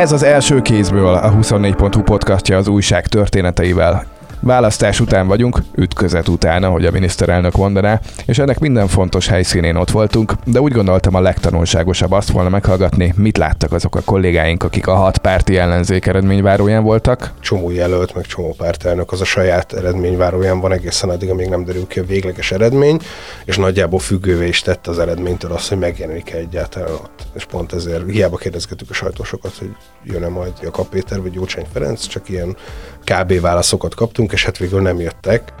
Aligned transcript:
Ez 0.00 0.12
az 0.12 0.22
első 0.22 0.62
kézből 0.62 1.14
a 1.14 1.32
24.hu 1.32 2.02
podcastja 2.02 2.56
az 2.56 2.68
újság 2.68 3.06
történeteivel. 3.06 4.09
Választás 4.42 5.00
után 5.00 5.26
vagyunk, 5.26 5.58
ütközet 5.74 6.28
után, 6.28 6.62
ahogy 6.62 6.84
a 6.84 6.90
miniszterelnök 6.90 7.56
mondaná, 7.56 8.00
és 8.26 8.38
ennek 8.38 8.58
minden 8.58 8.88
fontos 8.88 9.26
helyszínén 9.26 9.76
ott 9.76 9.90
voltunk, 9.90 10.32
de 10.44 10.60
úgy 10.60 10.72
gondoltam 10.72 11.14
a 11.14 11.20
legtanulságosabb 11.20 12.12
azt 12.12 12.30
volna 12.30 12.48
meghallgatni, 12.48 13.14
mit 13.16 13.36
láttak 13.36 13.72
azok 13.72 13.96
a 13.96 14.00
kollégáink, 14.04 14.62
akik 14.62 14.86
a 14.86 14.94
hat 14.94 15.18
párti 15.18 15.56
ellenzék 15.56 16.06
eredményváróján 16.06 16.82
voltak. 16.82 17.32
Csomó 17.40 17.70
jelölt, 17.70 18.14
meg 18.14 18.24
csomó 18.24 18.54
pártelnök 18.56 19.12
az 19.12 19.20
a 19.20 19.24
saját 19.24 19.72
eredményváróján 19.72 20.60
van 20.60 20.72
egészen 20.72 21.08
addig, 21.08 21.30
amíg 21.30 21.48
nem 21.48 21.64
derül 21.64 21.86
ki 21.86 21.98
a 21.98 22.04
végleges 22.04 22.52
eredmény, 22.52 23.00
és 23.44 23.56
nagyjából 23.56 23.98
függővé 23.98 24.48
is 24.48 24.60
tette 24.60 24.90
az 24.90 24.98
eredménytől 24.98 25.52
azt, 25.52 25.68
hogy 25.68 25.78
megjelenik-e 25.78 26.36
egyáltalán 26.36 26.92
ott. 26.92 27.26
És 27.34 27.44
pont 27.44 27.72
ezért 27.72 28.10
hiába 28.10 28.36
kérdezgetük 28.36 28.90
a 28.90 28.94
sajtósokat, 28.94 29.52
hogy 29.58 29.70
jön-e 30.04 30.28
majd 30.28 30.52
Jakab 30.62 30.88
Péter 30.88 31.20
vagy 31.22 31.30
Gyurcsány 31.30 31.66
Ferenc, 31.72 32.06
csak 32.06 32.28
ilyen 32.28 32.56
kb. 33.04 33.40
válaszokat 33.40 33.94
kaptunk, 33.94 34.29
és 34.32 34.44
hát 34.44 34.58
végül 34.58 34.80
nem 34.80 35.00
jöttek. 35.00 35.52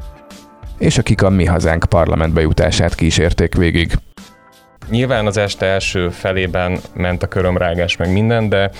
És 0.78 0.98
akik 0.98 1.22
a 1.22 1.30
Mi 1.30 1.44
Hazánk 1.44 1.84
parlamentbe 1.88 2.40
jutását 2.40 2.94
kísérték 2.94 3.54
végig. 3.54 3.92
Nyilván 4.88 5.26
az 5.26 5.36
este 5.36 5.66
első 5.66 6.08
felében 6.08 6.78
ment 6.94 7.22
a 7.22 7.26
körömrágás 7.26 7.96
meg 7.96 8.12
minden, 8.12 8.48
de 8.48 8.70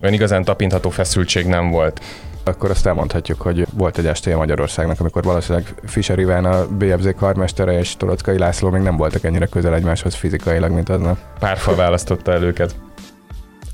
olyan 0.00 0.14
igazán 0.14 0.44
tapintható 0.44 0.90
feszültség 0.90 1.46
nem 1.46 1.70
volt. 1.70 2.00
Akkor 2.44 2.70
azt 2.70 2.86
elmondhatjuk, 2.86 3.40
hogy 3.40 3.66
volt 3.74 3.98
egy 3.98 4.06
estéje 4.06 4.36
Magyarországnak, 4.36 5.00
amikor 5.00 5.22
valószínűleg 5.22 5.74
Fischer 5.84 6.18
Iván, 6.18 6.44
a 6.44 6.66
BFZ 6.66 7.08
karmestere 7.16 7.78
és 7.78 7.96
Torockai 7.96 8.38
László 8.38 8.70
még 8.70 8.82
nem 8.82 8.96
voltak 8.96 9.24
ennyire 9.24 9.46
közel 9.46 9.74
egymáshoz 9.74 10.14
fizikailag, 10.14 10.70
mint 10.70 10.88
aznap. 10.88 11.18
Párfa 11.38 11.74
választotta 11.74 12.32
el 12.32 12.42
őket. 12.42 12.74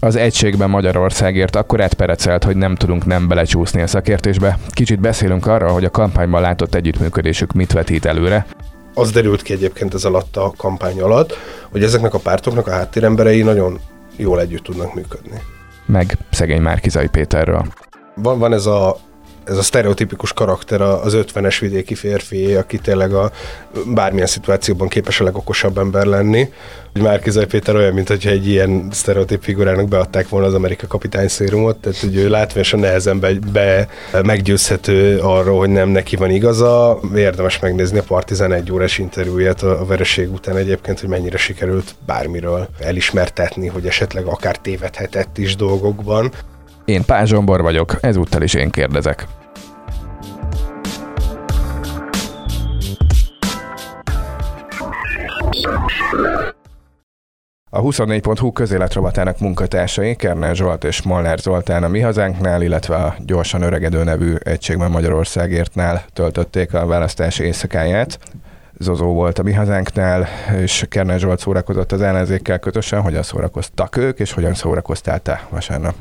Az 0.02 0.16
egységben 0.16 0.70
Magyarországért 0.70 1.56
akkor 1.56 1.80
átperecelt, 1.80 2.44
hogy 2.44 2.56
nem 2.56 2.74
tudunk 2.74 3.04
nem 3.04 3.28
belecsúszni 3.28 3.82
a 3.82 3.86
szakértésbe. 3.86 4.58
Kicsit 4.68 5.00
beszélünk 5.00 5.46
arra, 5.46 5.72
hogy 5.72 5.84
a 5.84 5.90
kampányban 5.90 6.40
látott 6.40 6.74
együttműködésük 6.74 7.52
mit 7.52 7.72
vetít 7.72 8.04
előre. 8.04 8.46
Az 8.94 9.10
derült 9.10 9.42
ki 9.42 9.52
egyébként 9.52 9.94
ez 9.94 10.04
alatt 10.04 10.36
a 10.36 10.52
kampány 10.56 11.00
alatt, 11.00 11.36
hogy 11.70 11.82
ezeknek 11.82 12.14
a 12.14 12.18
pártoknak 12.18 12.66
a 12.66 12.70
háttéremberei 12.70 13.42
nagyon 13.42 13.80
jól 14.16 14.40
együtt 14.40 14.62
tudnak 14.62 14.94
működni. 14.94 15.40
Meg 15.86 16.16
szegény 16.30 16.62
Márkizai 16.62 17.08
Péterről. 17.08 17.66
Van, 18.14 18.38
van 18.38 18.52
ez 18.52 18.66
a 18.66 18.96
ez 19.44 19.56
a 19.56 19.62
sztereotipikus 19.62 20.32
karakter 20.32 20.80
az 20.80 21.16
50-es 21.16 21.56
vidéki 21.60 21.94
férfi, 21.94 22.54
aki 22.54 22.78
tényleg 22.78 23.12
a 23.12 23.30
bármilyen 23.86 24.26
szituációban 24.26 24.88
képes 24.88 25.20
a 25.20 25.24
legokosabb 25.24 25.78
ember 25.78 26.04
lenni. 26.06 26.48
Márkizai 26.92 27.44
Péter 27.44 27.74
olyan, 27.74 27.92
mint 27.92 28.08
hogyha 28.08 28.30
egy 28.30 28.48
ilyen 28.48 28.88
sztereotíp 28.90 29.42
figurának 29.42 29.88
beadták 29.88 30.28
volna 30.28 30.46
az 30.46 30.54
Amerika 30.54 30.86
kapitány 30.86 31.28
szérumot, 31.28 31.76
tehát 31.76 31.98
hogy 31.98 32.16
ő 32.16 32.28
látványosan 32.28 32.80
nehezen 32.80 33.20
be, 33.20 33.32
be 33.52 33.88
meggyőzhető 34.22 35.18
arról, 35.18 35.58
hogy 35.58 35.68
nem 35.68 35.88
neki 35.88 36.16
van 36.16 36.30
igaza. 36.30 37.00
Érdemes 37.14 37.58
megnézni 37.58 37.98
a 37.98 38.02
Partizán 38.02 38.52
egy 38.52 38.72
órás 38.72 38.98
interjúját 38.98 39.62
a, 39.62 39.80
a 39.80 39.84
vereség 39.84 40.32
után 40.32 40.56
egyébként, 40.56 41.00
hogy 41.00 41.08
mennyire 41.08 41.36
sikerült 41.36 41.94
bármiről 42.06 42.68
elismertetni, 42.78 43.66
hogy 43.66 43.86
esetleg 43.86 44.26
akár 44.26 44.56
tévedhetett 44.56 45.38
is 45.38 45.56
dolgokban. 45.56 46.32
Én 46.90 47.04
Pázsombor 47.04 47.62
vagyok, 47.62 47.96
ezúttal 48.00 48.42
is 48.42 48.54
én 48.54 48.70
kérdezek. 48.70 49.26
A 57.70 57.80
24.hu 57.80 58.52
közéletrovatának 58.52 59.38
munkatársai 59.40 60.16
Kerner 60.16 60.54
Zsolt 60.54 60.84
és 60.84 61.02
Molnár 61.02 61.38
Zoltán 61.38 61.82
a 61.82 61.88
Mi 61.88 62.00
Hazánknál, 62.00 62.62
illetve 62.62 62.94
a 62.94 63.14
Gyorsan 63.26 63.62
Öregedő 63.62 64.04
nevű 64.04 64.34
egységben 64.34 64.90
Magyarországértnál 64.90 66.04
töltötték 66.12 66.74
a 66.74 66.86
választás 66.86 67.38
éjszakáját. 67.38 68.18
Zozó 68.78 69.12
volt 69.12 69.38
a 69.38 69.42
Mi 69.42 69.52
Hazánknál, 69.52 70.28
és 70.60 70.86
Kerner 70.88 71.18
Zsolt 71.18 71.38
szórakozott 71.38 71.92
az 71.92 72.02
ellenzékkel 72.02 72.58
kötösen, 72.58 73.00
hogyan 73.00 73.22
szórakoztak 73.22 73.96
ők, 73.96 74.18
és 74.18 74.32
hogyan 74.32 74.54
szórakoztál 74.54 75.20
te 75.20 75.46
vasárnap? 75.50 75.94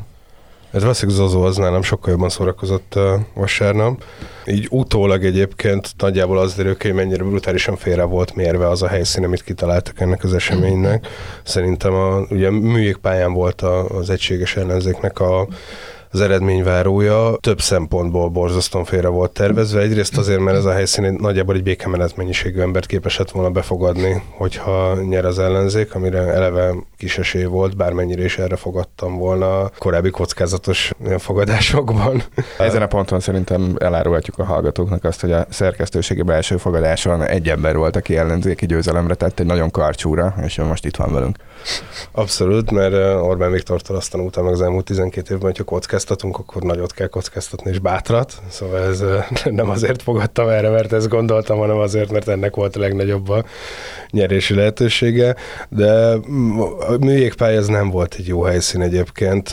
Ez 0.72 0.82
valószínűleg 0.82 1.20
Zozó 1.20 1.42
az 1.42 1.58
nálam 1.58 1.82
sokkal 1.82 2.12
jobban 2.12 2.30
szórakozott 2.30 2.94
uh, 2.96 3.04
vasárnap. 3.34 4.04
Így 4.46 4.68
utólag 4.70 5.26
egyébként 5.26 5.94
nagyjából 5.98 6.38
az 6.38 6.56
derül 6.56 6.76
hogy 6.82 6.94
mennyire 6.94 7.24
brutálisan 7.24 7.76
félre 7.76 8.04
volt 8.04 8.36
mérve 8.36 8.70
az 8.70 8.82
a 8.82 8.88
helyszín, 8.88 9.24
amit 9.24 9.44
kitaláltak 9.44 10.00
ennek 10.00 10.24
az 10.24 10.34
eseménynek. 10.34 11.08
Szerintem 11.44 11.94
a, 11.94 12.20
ugye 12.30 12.50
műjégpályán 12.50 13.34
volt 13.34 13.62
a, 13.62 13.88
az 13.88 14.10
egységes 14.10 14.56
ellenzéknek 14.56 15.20
a 15.20 15.48
az 16.12 16.22
eredményvárója 16.22 17.38
több 17.40 17.62
szempontból 17.62 18.30
borzasztóan 18.30 18.86
félre 18.86 19.08
volt 19.08 19.32
tervezve. 19.32 19.82
Egyrészt 19.82 20.18
azért, 20.18 20.40
mert 20.40 20.58
ez 20.58 20.66
a 20.66 20.72
helyszín 20.72 21.16
nagyjából 21.20 21.56
egy 21.56 21.64
békemenet 21.64 22.16
mennyiségű 22.16 22.60
embert 22.60 22.86
képes 22.86 23.18
lett 23.18 23.32
volna 23.32 23.50
befogadni, 23.50 24.24
hogyha 24.30 25.02
nyer 25.02 25.26
az 25.26 25.40
ellenzék, 25.40 25.96
amire 25.96 26.20
eleve 26.20 26.74
kis 26.98 27.18
esély 27.18 27.44
volt, 27.44 27.76
bármennyire 27.76 28.24
is 28.24 28.38
erre 28.38 28.56
fogadtam 28.56 29.18
volna 29.18 29.60
a 29.60 29.72
korábbi 29.78 30.10
kockázatos 30.10 30.92
fogadásokban. 31.18 32.24
Ezen 32.58 32.82
a 32.82 32.88
ponton 32.88 33.20
szerintem 33.20 33.76
elárulhatjuk 33.80 34.40
a 34.40 34.44
hallgatóknak 34.44 35.04
azt, 35.04 35.22
hogy 35.22 35.32
a 35.32 35.46
szerkesztőségi 35.50 36.22
belső 36.22 36.58
fogadáson 36.58 37.24
egy 37.24 37.50
ember 37.50 37.76
volt, 37.76 37.96
aki 37.96 38.18
ellenzéki 38.18 38.66
győzelemre 38.66 39.16
tett 39.16 39.40
egy 39.40 39.46
nagyon 39.46 39.72
karcsúra, 39.72 40.36
és 40.46 40.58
ő 40.58 40.64
most 40.64 40.86
itt 40.86 40.96
van 40.96 41.14
velünk. 41.14 41.38
Abszolút, 42.12 42.72
mert 42.72 42.94
Orbán 43.22 43.52
Viktortól 43.52 43.96
azt 43.96 44.12
tanultam 44.12 44.44
meg 44.44 44.54
az 44.54 44.62
elmúlt 44.62 44.86
12 44.86 45.34
évben, 45.34 45.48
hogyha 45.48 45.64
kockáztatunk, 46.00 46.38
akkor 46.38 46.62
nagyot 46.62 46.94
kell 46.94 47.08
kockáztatni, 47.08 47.70
és 47.72 47.80
bátrat. 47.80 48.34
Szóval 48.50 48.84
ez 48.84 49.04
nem 49.60 49.70
azért 49.70 50.02
fogadtam 50.02 50.48
erre, 50.48 50.70
mert 50.70 50.94
ezt 50.94 51.10
gondoltam, 51.10 51.58
hanem 51.58 51.78
azért, 51.78 52.12
mert 52.12 52.28
ennek 52.28 52.56
volt 52.56 52.76
a 52.76 52.80
legnagyobb 52.80 53.30
a 53.30 53.44
nyerési 54.12 54.54
lehetősége. 54.54 55.36
De 55.70 55.92
a 56.80 56.98
műjégpálya 57.00 57.58
ez 57.58 57.68
nem 57.68 57.90
volt 57.90 58.16
egy 58.18 58.28
jó 58.28 58.42
helyszín 58.42 58.82
egyébként. 58.82 59.52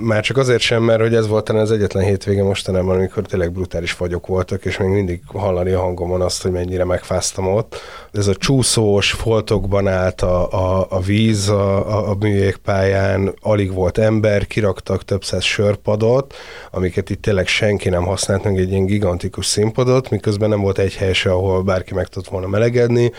Már 0.00 0.22
csak 0.22 0.36
azért 0.36 0.60
sem, 0.60 0.82
mert 0.82 1.00
hogy 1.00 1.14
ez 1.14 1.28
volt 1.28 1.44
talán 1.44 1.62
az 1.62 1.72
egyetlen 1.72 2.04
hétvége 2.04 2.42
mostanában, 2.42 2.94
amikor 2.94 3.22
tényleg 3.22 3.52
brutális 3.52 3.92
fagyok 3.92 4.26
voltak, 4.26 4.64
és 4.64 4.78
még 4.78 4.88
mindig 4.88 5.20
hallani 5.26 5.72
a 5.72 5.80
hangomon 5.80 6.20
azt, 6.20 6.42
hogy 6.42 6.50
mennyire 6.50 6.84
megfáztam 6.84 7.46
ott. 7.46 7.76
Ez 8.12 8.26
a 8.26 8.34
csúszós, 8.34 9.12
foltokban 9.12 9.88
állt 9.88 10.22
a, 10.22 10.52
a, 10.52 10.86
a 10.90 11.00
víz 11.00 11.48
a, 11.48 11.88
a, 11.96 12.10
a 12.10 12.14
műjégpályán, 12.14 13.34
alig 13.40 13.72
volt 13.72 13.98
ember, 13.98 14.46
kiraktak 14.46 15.04
több 15.04 15.24
száz 15.24 15.42
sörpadot, 15.42 16.34
amiket 16.70 17.10
itt 17.10 17.22
tényleg 17.22 17.46
senki 17.46 17.88
nem 17.88 18.04
használt, 18.04 18.44
meg 18.44 18.58
egy 18.58 18.70
ilyen 18.70 18.86
gigantikus 18.86 19.46
színpadot, 19.46 20.10
miközben 20.10 20.48
nem 20.48 20.60
volt 20.60 20.78
egy 20.78 20.94
hely 20.94 21.12
se, 21.12 21.30
ahol 21.30 21.62
bárki 21.62 21.94
meg 21.94 22.06
tudott 22.06 22.28
volna 22.28 22.46
melegedni, 22.46 23.12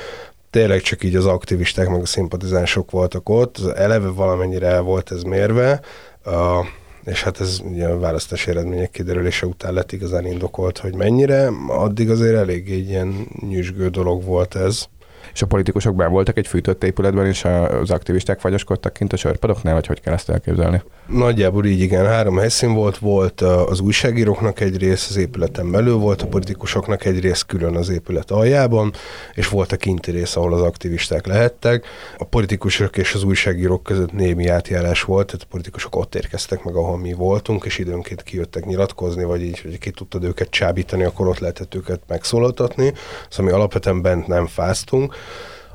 tényleg 0.49 0.81
csak 0.81 1.03
így 1.03 1.15
az 1.15 1.25
aktivisták 1.25 1.89
meg 1.89 2.01
a 2.01 2.05
szimpatizánsok 2.05 2.91
voltak 2.91 3.29
ott, 3.29 3.57
az 3.57 3.67
eleve 3.67 4.09
valamennyire 4.09 4.67
el 4.67 4.81
volt 4.81 5.11
ez 5.11 5.23
mérve, 5.23 5.81
a, 6.23 6.65
és 7.05 7.23
hát 7.23 7.39
ez 7.39 7.59
ugye 7.63 7.87
a 7.87 7.99
választási 7.99 8.49
eredmények 8.49 8.91
kiderülése 8.91 9.45
után 9.45 9.73
lett 9.73 9.91
igazán 9.91 10.25
indokolt, 10.25 10.77
hogy 10.77 10.95
mennyire, 10.95 11.49
addig 11.67 12.09
azért 12.09 12.35
elég 12.35 12.71
egy 12.71 12.89
ilyen 12.89 13.27
nyüzsgő 13.49 13.89
dolog 13.89 14.23
volt 14.23 14.55
ez 14.55 14.85
és 15.33 15.41
a 15.41 15.45
politikusok 15.45 15.95
ben 15.95 16.11
voltak 16.11 16.37
egy 16.37 16.47
fűtött 16.47 16.83
épületben, 16.83 17.25
és 17.25 17.45
az 17.81 17.91
aktivisták 17.91 18.39
fagyoskodtak 18.39 18.93
kint 18.93 19.13
a 19.13 19.17
sörpadoknál, 19.17 19.73
vagy 19.73 19.87
hogy 19.87 20.01
kell 20.01 20.13
ezt 20.13 20.29
elképzelni? 20.29 20.81
Nagyjából 21.07 21.65
így 21.65 21.79
igen, 21.79 22.05
három 22.05 22.37
helyszín 22.37 22.73
volt, 22.73 22.97
volt 22.97 23.41
az 23.41 23.79
újságíróknak 23.79 24.59
egy 24.59 24.77
rész 24.77 25.07
az 25.09 25.15
épületen 25.15 25.71
belül, 25.71 25.95
volt 25.95 26.21
a 26.21 26.27
politikusoknak 26.27 27.05
egy 27.05 27.19
rész 27.19 27.41
külön 27.41 27.75
az 27.75 27.89
épület 27.89 28.31
aljában, 28.31 28.93
és 29.33 29.47
volt 29.47 29.71
a 29.71 29.77
kinti 29.77 30.11
rész, 30.11 30.35
ahol 30.35 30.53
az 30.53 30.61
aktivisták 30.61 31.27
lehettek. 31.27 31.85
A 32.17 32.23
politikusok 32.23 32.97
és 32.97 33.13
az 33.13 33.23
újságírók 33.23 33.83
között 33.83 34.11
némi 34.11 34.47
átjárás 34.47 35.03
volt, 35.03 35.25
tehát 35.25 35.41
a 35.41 35.47
politikusok 35.49 35.95
ott 35.95 36.15
érkeztek 36.15 36.63
meg, 36.63 36.75
ahol 36.75 36.97
mi 36.97 37.13
voltunk, 37.13 37.65
és 37.65 37.77
időnként 37.77 38.23
kijöttek 38.23 38.65
nyilatkozni, 38.65 39.23
vagy 39.23 39.41
így, 39.41 39.59
hogy 39.59 39.77
ki 39.77 39.91
tudtad 39.91 40.23
őket 40.23 40.49
csábítani, 40.49 41.03
akkor 41.03 41.27
ott 41.27 41.39
lehetett 41.39 41.75
őket 41.75 42.01
megszólaltatni, 42.07 42.93
szóval 43.29 43.51
mi 43.51 43.57
alapvetően 43.57 44.01
bent 44.01 44.27
nem 44.27 44.47
fáztunk. 44.47 45.08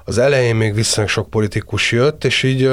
Az 0.05 0.19
elején 0.19 0.57
még 0.57 0.75
viszonylag 0.75 1.13
sok 1.13 1.31
politikus 1.31 1.93
jött, 1.93 2.25
és 2.25 2.43
így 2.43 2.71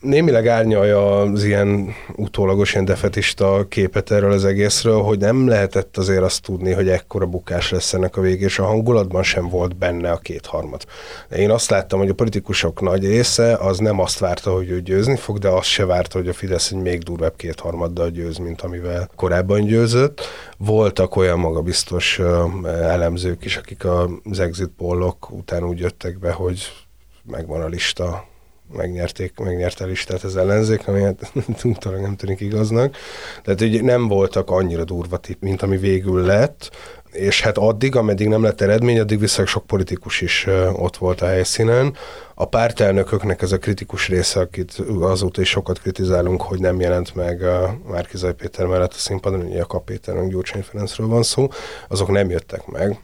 némileg 0.00 0.46
árnyalja 0.46 1.20
az 1.20 1.44
ilyen 1.44 1.94
utólagos, 2.16 2.72
ilyen 2.72 2.84
defetista 2.84 3.66
képet 3.68 4.10
erről 4.10 4.32
az 4.32 4.44
egészről, 4.44 5.00
hogy 5.02 5.18
nem 5.18 5.48
lehetett 5.48 5.96
azért 5.96 6.22
azt 6.22 6.42
tudni, 6.42 6.72
hogy 6.72 6.88
ekkora 6.88 7.26
bukás 7.26 7.70
lesz 7.70 7.92
ennek 7.92 8.16
a 8.16 8.20
végé, 8.20 8.44
és 8.44 8.58
a 8.58 8.64
hangulatban 8.64 9.22
sem 9.22 9.48
volt 9.48 9.76
benne 9.76 10.10
a 10.10 10.16
kétharmad. 10.16 10.84
De 11.28 11.36
én 11.36 11.50
azt 11.50 11.70
láttam, 11.70 11.98
hogy 11.98 12.08
a 12.08 12.14
politikusok 12.14 12.80
nagy 12.80 13.06
része 13.06 13.54
az 13.54 13.78
nem 13.78 14.00
azt 14.00 14.18
várta, 14.18 14.52
hogy 14.52 14.70
ő 14.70 14.80
győzni 14.80 15.16
fog, 15.16 15.38
de 15.38 15.48
azt 15.48 15.68
se 15.68 15.84
várta, 15.84 16.18
hogy 16.18 16.28
a 16.28 16.32
Fidesz 16.32 16.70
egy 16.70 16.78
még 16.78 17.02
durvább 17.02 17.36
kétharmaddal 17.36 18.10
győz, 18.10 18.36
mint 18.36 18.60
amivel 18.60 19.10
korábban 19.16 19.64
győzött. 19.64 20.20
Voltak 20.56 21.16
olyan 21.16 21.38
magabiztos 21.38 22.18
elemzők 22.64 23.44
is, 23.44 23.56
akik 23.56 23.84
az 24.24 24.38
exit 24.40 24.70
pollok 24.76 25.30
után 25.30 25.64
úgy 25.64 25.78
jöttek 25.78 26.18
be, 26.18 26.32
hogy 26.32 26.60
megvan 27.24 27.60
a 27.60 27.66
lista 27.66 28.28
megnyerték, 28.76 29.38
megnyerte 29.38 29.84
a 29.84 29.86
listát 29.86 30.22
az 30.22 30.36
ellenzék, 30.36 30.88
ami 30.88 31.02
hát 31.02 31.32
nem 32.00 32.16
tűnik 32.16 32.40
igaznak. 32.40 32.96
Tehát 33.42 33.60
ugye 33.60 33.82
nem 33.82 34.08
voltak 34.08 34.50
annyira 34.50 34.84
durva 34.84 35.16
tipp, 35.16 35.42
mint 35.42 35.62
ami 35.62 35.76
végül 35.76 36.22
lett, 36.24 36.70
és 37.12 37.40
hát 37.40 37.58
addig, 37.58 37.96
ameddig 37.96 38.28
nem 38.28 38.42
lett 38.42 38.60
eredmény, 38.60 39.00
addig 39.00 39.18
viszonylag 39.18 39.48
sok 39.48 39.66
politikus 39.66 40.20
is 40.20 40.46
ott 40.72 40.96
volt 40.96 41.20
a 41.20 41.26
helyszínen. 41.26 41.94
A 42.40 42.44
pártelnököknek 42.44 43.42
ez 43.42 43.52
a 43.52 43.58
kritikus 43.58 44.08
része, 44.08 44.40
akit 44.40 44.82
azóta 45.00 45.40
is 45.40 45.48
sokat 45.48 45.80
kritizálunk, 45.80 46.42
hogy 46.42 46.60
nem 46.60 46.80
jelent 46.80 47.14
meg 47.14 47.42
a 47.42 47.78
Márkizai 47.88 48.32
Péter 48.32 48.66
mellett 48.66 48.92
a 48.92 48.96
színpadon, 48.96 49.40
ugye 49.40 49.64
a 49.68 49.78
Péternek 49.78 50.28
Gyurcsány 50.28 50.62
Ferencről 50.62 51.06
van 51.06 51.22
szó, 51.22 51.48
azok 51.88 52.08
nem 52.08 52.30
jöttek 52.30 52.66
meg. 52.66 53.00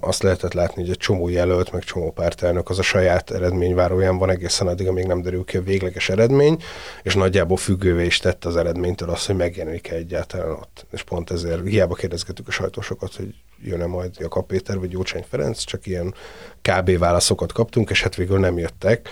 Azt 0.00 0.22
lehetett 0.22 0.52
látni, 0.52 0.82
hogy 0.82 0.90
egy 0.90 0.96
csomó 0.96 1.28
jelölt, 1.28 1.72
meg 1.72 1.82
csomó 1.82 2.10
pártelnök 2.10 2.70
az 2.70 2.78
a 2.78 2.82
saját 2.82 3.30
eredményváróján 3.30 4.18
van 4.18 4.30
egészen 4.30 4.66
addig, 4.66 4.88
amíg 4.88 5.06
nem 5.06 5.22
derül 5.22 5.44
ki 5.44 5.56
a 5.56 5.62
végleges 5.62 6.08
eredmény, 6.08 6.62
és 7.02 7.14
nagyjából 7.14 7.56
függővé 7.56 8.04
is 8.04 8.18
tette 8.18 8.48
az 8.48 8.56
eredménytől 8.56 9.10
azt, 9.10 9.26
hogy 9.26 9.36
megjelenik-e 9.36 9.94
egyáltalán 9.94 10.50
ott. 10.50 10.86
És 10.90 11.02
pont 11.02 11.30
ezért 11.30 11.66
hiába 11.66 11.94
kérdezgetük 11.94 12.48
a 12.48 12.50
sajtósokat, 12.50 13.14
hogy 13.14 13.34
jön-e 13.64 13.86
majd 13.86 14.10
Jakab 14.18 14.46
Péter 14.46 14.78
vagy 14.78 14.88
Gyurcsány 14.88 15.24
Ferenc, 15.28 15.62
csak 15.64 15.86
ilyen 15.86 16.14
kb. 16.62 16.98
válaszokat 16.98 17.52
kaptunk, 17.52 17.90
és 17.90 18.02
hát 18.02 18.14
végül 18.14 18.38
nem 18.38 18.58
jöttek. 18.58 19.08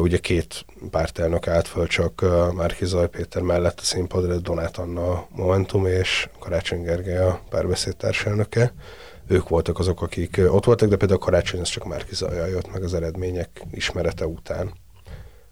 Ugye 0.00 0.18
két 0.18 0.64
pártelnök 0.90 1.48
állt 1.48 1.68
föl 1.68 1.86
csak 1.86 2.24
Márki 2.54 2.84
Zaj 2.84 3.08
Péter 3.08 3.42
mellett 3.42 3.80
a 3.80 3.84
színpadra, 3.84 4.36
Donát 4.36 4.76
Anna 4.76 5.26
Momentum 5.30 5.86
és 5.86 6.28
Karácsony 6.38 6.82
Gergely 6.82 7.18
a 7.18 7.40
párbeszéd 7.48 7.96
társelnöke. 7.96 8.72
Ők 9.28 9.48
voltak 9.48 9.78
azok, 9.78 10.02
akik 10.02 10.40
ott 10.48 10.64
voltak, 10.64 10.88
de 10.88 10.96
például 10.96 11.20
a 11.20 11.24
Karácsony 11.24 11.60
az 11.60 11.68
csak 11.68 11.84
Márki 11.84 12.14
Zajjal 12.14 12.48
jött 12.48 12.72
meg 12.72 12.82
az 12.82 12.94
eredmények 12.94 13.62
ismerete 13.70 14.26
után. 14.26 14.72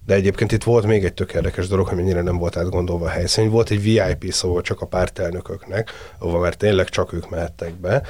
De 0.06 0.14
egyébként 0.14 0.52
itt 0.52 0.62
volt 0.62 0.87
még 0.87 1.05
egy 1.05 1.14
tök 1.14 1.32
érdekes 1.32 1.69
dolog, 1.69 1.87
hogy 1.87 1.96
mennyire 1.96 2.23
nem 2.23 2.37
volt 2.37 2.56
átgondolva 2.56 3.05
a 3.05 3.08
helyszín. 3.08 3.50
Volt 3.50 3.70
egy 3.70 3.82
VIP 3.82 4.32
szó 4.32 4.61
csak 4.61 4.81
a 4.81 4.87
pártelnököknek, 4.87 5.91
ahova 6.19 6.38
már 6.38 6.55
tényleg 6.55 6.88
csak 6.88 7.12
ők 7.12 7.31
mehettek 7.31 7.75
be, 7.75 8.02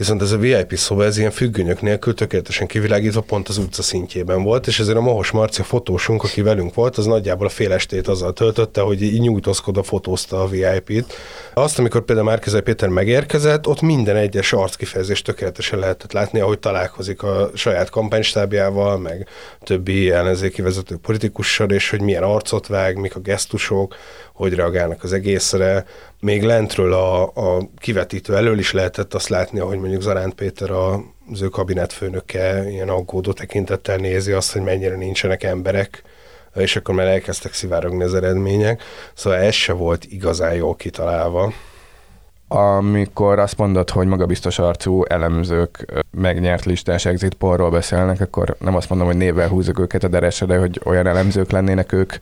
Viszont 0.00 0.22
ez 0.22 0.32
a 0.32 0.38
VIP 0.38 0.76
szoba, 0.76 1.04
ez 1.04 1.18
ilyen 1.18 1.30
függönyök 1.30 1.80
nélkül 1.80 2.14
tökéletesen 2.14 2.66
kivilágítva 2.66 3.20
pont 3.20 3.48
az 3.48 3.58
utca 3.58 3.82
szintjében 3.82 4.42
volt, 4.42 4.66
és 4.66 4.80
ezért 4.80 4.96
a 4.96 5.00
Mohos 5.00 5.30
Marci 5.30 5.62
fotósunk, 5.62 6.22
aki 6.22 6.42
velünk 6.42 6.74
volt, 6.74 6.96
az 6.96 7.06
nagyjából 7.06 7.46
a 7.46 7.50
fél 7.50 7.72
estét 7.72 8.08
azzal 8.08 8.32
töltötte, 8.32 8.80
hogy 8.80 9.02
így 9.02 9.20
nyújtózkodva 9.20 9.82
fotózta 9.82 10.42
a 10.42 10.48
VIP-t. 10.48 11.12
Azt, 11.54 11.78
amikor 11.78 12.04
például 12.04 12.26
Márkizai 12.26 12.60
Péter 12.60 12.88
megérkezett, 12.88 13.66
ott 13.66 13.80
minden 13.80 14.16
egyes 14.16 14.52
arckifejezést 14.52 15.24
tökéletesen 15.24 15.78
lehetett 15.78 16.12
látni, 16.12 16.40
ahogy 16.40 16.58
találkozik 16.58 17.22
a 17.22 17.50
saját 17.54 17.90
kampánystábjával, 17.90 18.98
meg 18.98 19.28
többi 19.62 20.10
ellenzéki 20.10 20.62
vezető 20.62 20.96
politikussal, 20.96 21.70
és 21.70 21.90
hogy 21.90 22.00
milyen 22.00 22.22
arcot 22.22 22.66
vág, 22.66 22.96
mik 22.96 23.16
a 23.16 23.20
gesztusok, 23.20 23.96
hogy 24.40 24.54
reagálnak 24.54 25.02
az 25.02 25.12
egészre. 25.12 25.84
Még 26.20 26.42
lentről 26.42 26.92
a, 26.92 27.22
a 27.22 27.68
kivetítő 27.76 28.36
elől 28.36 28.58
is 28.58 28.72
lehetett 28.72 29.14
azt 29.14 29.28
látni, 29.28 29.58
ahogy 29.58 29.78
mondjuk 29.78 30.02
Zaránt 30.02 30.34
Péter 30.34 30.70
a 30.70 31.02
az 31.32 31.42
ő 31.42 31.48
kabinetfőnöke 31.48 32.70
ilyen 32.70 32.88
aggódó 32.88 33.32
tekintettel 33.32 33.96
nézi 33.96 34.32
azt, 34.32 34.52
hogy 34.52 34.62
mennyire 34.62 34.96
nincsenek 34.96 35.42
emberek, 35.42 36.02
és 36.54 36.76
akkor 36.76 36.94
már 36.94 37.06
elkezdtek 37.06 37.52
szivárogni 37.52 38.02
az 38.02 38.14
eredmények. 38.14 38.82
Szóval 39.14 39.38
ez 39.38 39.54
se 39.54 39.72
volt 39.72 40.04
igazán 40.04 40.54
jól 40.54 40.76
kitalálva. 40.76 41.52
Amikor 42.48 43.38
azt 43.38 43.56
mondod, 43.56 43.90
hogy 43.90 44.06
magabiztos 44.06 44.58
arcú 44.58 45.04
elemzők 45.04 45.84
megnyert 46.10 46.64
listás 46.64 47.04
exit 47.04 47.34
porról 47.34 47.70
beszélnek, 47.70 48.20
akkor 48.20 48.56
nem 48.58 48.76
azt 48.76 48.88
mondom, 48.88 49.06
hogy 49.06 49.16
névvel 49.16 49.48
húzok 49.48 49.78
őket 49.78 50.04
a 50.04 50.08
deresre, 50.08 50.46
de 50.46 50.58
hogy 50.58 50.80
olyan 50.84 51.06
elemzők 51.06 51.50
lennének 51.50 51.92
ők, 51.92 52.12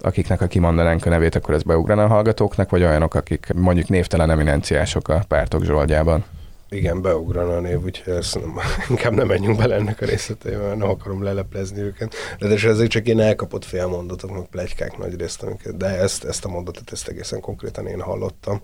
akiknek, 0.00 0.38
ha 0.38 0.46
kimondanánk 0.46 1.06
a 1.06 1.08
nevét, 1.08 1.34
akkor 1.34 1.54
ez 1.54 1.62
beugrana 1.62 2.04
a 2.04 2.08
hallgatókak, 2.08 2.70
vagy 2.70 2.82
olyanok, 2.82 3.14
akik 3.14 3.52
mondjuk 3.54 3.88
névtelen 3.88 4.30
eminenciások 4.30 5.08
a 5.08 5.24
pártok 5.28 5.64
zsoldjában? 5.64 6.24
Igen, 6.70 7.02
beugrana 7.02 7.56
a 7.56 7.60
név, 7.60 7.82
úgyhogy 7.82 8.12
ezt 8.12 8.34
nem, 8.34 8.54
inkább 8.90 9.12
nem 9.12 9.26
menjünk 9.26 9.56
bele 9.56 9.74
ennek 9.74 10.00
a 10.00 10.04
részleteivel, 10.04 10.74
nem 10.74 10.88
akarom 10.88 11.22
leleplezni 11.22 11.80
őket. 11.80 12.14
De 12.38 12.68
ezek 12.68 12.86
csak 12.86 13.06
én 13.06 13.20
elkapott 13.20 13.64
félmondatok, 13.64 14.30
meg 14.30 14.46
plegykák 14.50 14.98
nagy 14.98 15.20
részt, 15.20 15.42
amiket, 15.42 15.76
de 15.76 15.86
ezt, 15.86 16.24
ezt 16.24 16.44
a 16.44 16.48
mondatot 16.48 16.92
ezt 16.92 17.08
egészen 17.08 17.40
konkrétan 17.40 17.86
én 17.86 18.00
hallottam, 18.00 18.62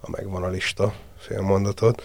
a 0.00 0.10
megvan 0.10 0.42
a 0.42 0.48
lista 0.48 0.92
félmondatot. 1.16 2.02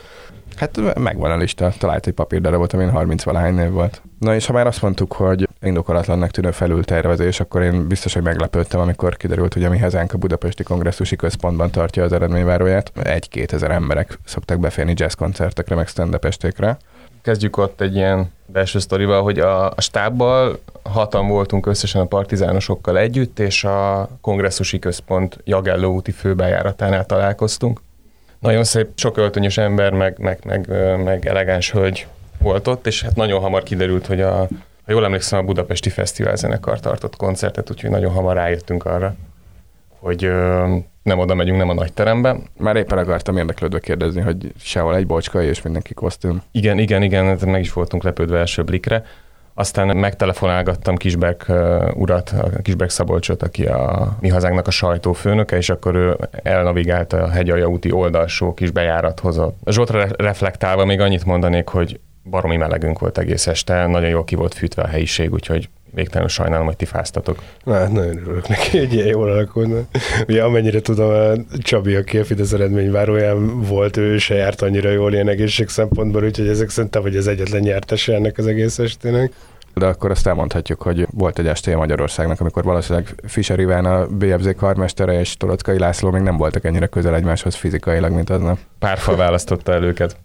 Hát 0.55 0.97
megvan 0.99 1.31
a 1.31 1.37
lista, 1.37 1.73
talált 1.77 2.07
egy 2.07 2.13
papírdarabot, 2.13 2.73
amin 2.73 2.89
30 2.89 3.23
valahány 3.23 3.53
név 3.53 3.71
volt. 3.71 4.01
Na 4.19 4.35
és 4.35 4.45
ha 4.45 4.53
már 4.53 4.67
azt 4.67 4.81
mondtuk, 4.81 5.13
hogy 5.13 5.46
indokolatlannak 5.61 6.31
tűnő 6.31 6.51
felültervezés, 6.51 7.39
akkor 7.39 7.61
én 7.61 7.87
biztos, 7.87 8.13
hogy 8.13 8.23
meglepődtem, 8.23 8.79
amikor 8.79 9.17
kiderült, 9.17 9.53
hogy 9.53 9.63
a 9.63 9.69
mi 9.69 9.77
hazánk 9.77 10.13
a 10.13 10.17
Budapesti 10.17 10.63
Kongresszusi 10.63 11.15
Központban 11.15 11.71
tartja 11.71 12.03
az 12.03 12.13
eredményváróját. 12.13 12.91
Egy-két 13.03 13.53
ezer 13.53 13.71
emberek 13.71 14.19
szoktak 14.25 14.59
beférni 14.59 14.93
jazzkoncertekre, 14.95 15.75
meg 15.75 15.87
stand. 15.87 16.19
Kezdjük 17.21 17.57
ott 17.57 17.81
egy 17.81 17.95
ilyen 17.95 18.31
belső 18.45 18.79
sztorival, 18.79 19.21
hogy 19.21 19.39
a, 19.39 19.69
a 19.69 19.81
stábbal 19.81 20.59
hatan 20.83 21.27
voltunk 21.27 21.65
összesen 21.65 22.01
a 22.01 22.05
partizánosokkal 22.05 22.97
együtt, 22.97 23.39
és 23.39 23.63
a 23.63 24.09
kongresszusi 24.21 24.79
központ 24.79 25.37
Jagelló 25.43 25.93
úti 25.93 26.11
főbejáratánál 26.11 27.05
találkoztunk 27.05 27.81
nagyon 28.39 28.63
szép, 28.63 28.87
sok 28.95 29.17
öltönyös 29.17 29.57
ember, 29.57 29.93
meg, 29.93 30.17
meg, 30.19 30.39
meg, 30.45 30.67
meg 31.03 31.25
elegáns 31.25 31.71
hölgy 31.71 32.07
volt 32.37 32.67
ott, 32.67 32.87
és 32.87 33.01
hát 33.03 33.15
nagyon 33.15 33.41
hamar 33.41 33.63
kiderült, 33.63 34.05
hogy 34.05 34.21
a, 34.21 34.47
ha 34.87 34.93
jól 34.93 35.05
emlékszem, 35.05 35.39
a 35.39 35.43
Budapesti 35.43 35.89
Fesztivál 35.89 36.35
zenekar 36.35 36.79
tartott 36.79 37.15
koncertet, 37.15 37.71
úgyhogy 37.71 37.89
nagyon 37.89 38.11
hamar 38.11 38.35
rájöttünk 38.35 38.85
arra, 38.85 39.15
hogy 39.99 40.23
ö, 40.23 40.75
nem 41.03 41.19
oda 41.19 41.35
megyünk, 41.35 41.57
nem 41.57 41.69
a 41.69 41.73
nagy 41.73 41.93
terembe. 41.93 42.37
Már 42.57 42.75
éppen 42.75 42.97
akartam 42.97 43.37
érdeklődve 43.37 43.79
kérdezni, 43.79 44.21
hogy 44.21 44.53
sehol 44.59 44.95
egy 44.95 45.07
bocska 45.07 45.43
és 45.43 45.61
mindenki 45.61 45.93
kosztüm. 45.93 46.41
Igen, 46.51 46.77
igen, 46.77 47.01
igen, 47.01 47.37
meg 47.45 47.61
is 47.61 47.73
voltunk 47.73 48.03
lepődve 48.03 48.37
első 48.37 48.63
blikre. 48.63 49.03
Aztán 49.53 49.97
megtelefonálgattam 49.97 50.95
Kisberg 50.95 51.43
urat, 51.93 52.33
Kisberg 52.61 52.89
Szabolcsot, 52.89 53.43
aki 53.43 53.65
a 53.65 54.17
mi 54.19 54.29
hazánknak 54.29 54.67
a 54.67 54.71
sajtófőnöke, 54.71 55.57
és 55.57 55.69
akkor 55.69 55.95
ő 55.95 56.17
elnavigált 56.43 57.13
a 57.13 57.29
hegyalja 57.29 57.67
úti 57.67 57.91
oldalsó 57.91 58.53
kis 58.53 58.71
bejárathoz. 58.71 59.37
A 59.37 59.53
Zsoltra 59.65 60.07
reflektálva 60.17 60.85
még 60.85 60.99
annyit 60.99 61.25
mondanék, 61.25 61.67
hogy 61.67 61.99
baromi 62.29 62.55
melegünk 62.55 62.99
volt 62.99 63.17
egész 63.17 63.47
este, 63.47 63.87
nagyon 63.87 64.09
jól 64.09 64.23
ki 64.23 64.35
volt 64.35 64.53
fűtve 64.53 64.81
a 64.81 64.87
helyiség, 64.87 65.33
úgyhogy 65.33 65.69
végtelenül 65.91 66.29
sajnálom, 66.29 66.65
hogy 66.65 66.75
ti 66.75 66.85
fáztatok. 66.85 67.41
Na, 67.63 67.73
hát 67.73 67.91
nagyon 67.91 68.17
örülök 68.17 68.47
neki, 68.47 68.77
hogy 68.77 68.93
ilyen 68.93 69.07
jól 69.07 69.31
alakulna. 69.31 69.79
Ugye 70.27 70.43
amennyire 70.43 70.79
tudom, 70.79 71.09
a 71.09 71.57
Csabi, 71.57 71.95
aki 71.95 72.17
a 72.17 72.25
Fidesz 72.25 72.51
eredményváróján 72.51 73.61
volt, 73.61 73.97
ő 73.97 74.17
se 74.17 74.35
járt 74.35 74.61
annyira 74.61 74.89
jól 74.89 75.13
ilyen 75.13 75.29
egészség 75.29 75.67
szempontból, 75.67 76.23
úgyhogy 76.23 76.47
ezek 76.47 76.69
szerintem 76.69 77.01
vagy 77.01 77.15
az 77.15 77.27
egyetlen 77.27 77.61
nyertese 77.61 78.13
ennek 78.13 78.37
az 78.37 78.47
egész 78.47 78.79
estének. 78.79 79.31
De 79.73 79.85
akkor 79.85 80.11
azt 80.11 80.27
elmondhatjuk, 80.27 80.81
hogy 80.81 81.07
volt 81.11 81.39
egy 81.39 81.47
estéje 81.47 81.77
Magyarországnak, 81.77 82.39
amikor 82.39 82.63
valószínűleg 82.63 83.15
Fischer 83.23 83.59
Iván 83.59 83.85
a 83.85 84.07
BFZ 84.07 84.49
karmestere 84.57 85.19
és 85.19 85.37
Torockai 85.37 85.79
László 85.79 86.11
még 86.11 86.21
nem 86.21 86.37
voltak 86.37 86.65
ennyire 86.65 86.87
közel 86.87 87.15
egymáshoz 87.15 87.55
fizikailag, 87.55 88.11
mint 88.11 88.29
aznap. 88.29 88.57
Párfal 88.79 89.15
választotta 89.15 89.71
el 89.71 89.83
őket. 89.83 90.17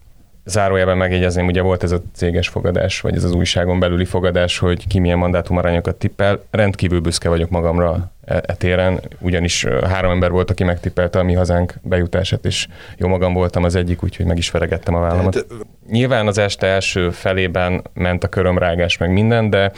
Zárójában 0.45 0.97
megjegyezném, 0.97 1.45
ugye 1.45 1.61
volt 1.61 1.83
ez 1.83 1.91
a 1.91 2.01
céges 2.13 2.47
fogadás, 2.47 3.01
vagy 3.01 3.15
ez 3.15 3.23
az 3.23 3.33
újságon 3.33 3.79
belüli 3.79 4.05
fogadás, 4.05 4.57
hogy 4.57 4.87
ki 4.87 4.99
milyen 4.99 5.17
mandátumarányokat 5.17 5.95
tippel. 5.95 6.43
Rendkívül 6.51 6.99
büszke 6.99 7.29
vagyok 7.29 7.49
magamra 7.49 8.11
e, 8.25 8.43
e 8.45 8.53
téren, 8.53 8.99
ugyanis 9.19 9.65
három 9.65 10.11
ember 10.11 10.31
volt, 10.31 10.49
aki 10.49 10.63
megtippelte 10.63 11.19
a 11.19 11.23
mi 11.23 11.33
hazánk 11.33 11.73
bejutását, 11.81 12.45
és 12.45 12.67
jó 12.97 13.07
magam 13.07 13.33
voltam 13.33 13.63
az 13.63 13.75
egyik, 13.75 14.03
úgyhogy 14.03 14.25
meg 14.25 14.37
is 14.37 14.49
feregettem 14.49 14.95
a 14.95 14.99
vállamat. 14.99 15.33
De... 15.33 15.41
Nyilván 15.89 16.27
az 16.27 16.37
este 16.37 16.67
első 16.67 17.09
felében 17.09 17.81
ment 17.93 18.23
a 18.23 18.27
körömrágás 18.27 18.97
meg 18.97 19.11
minden, 19.11 19.49
de 19.49 19.71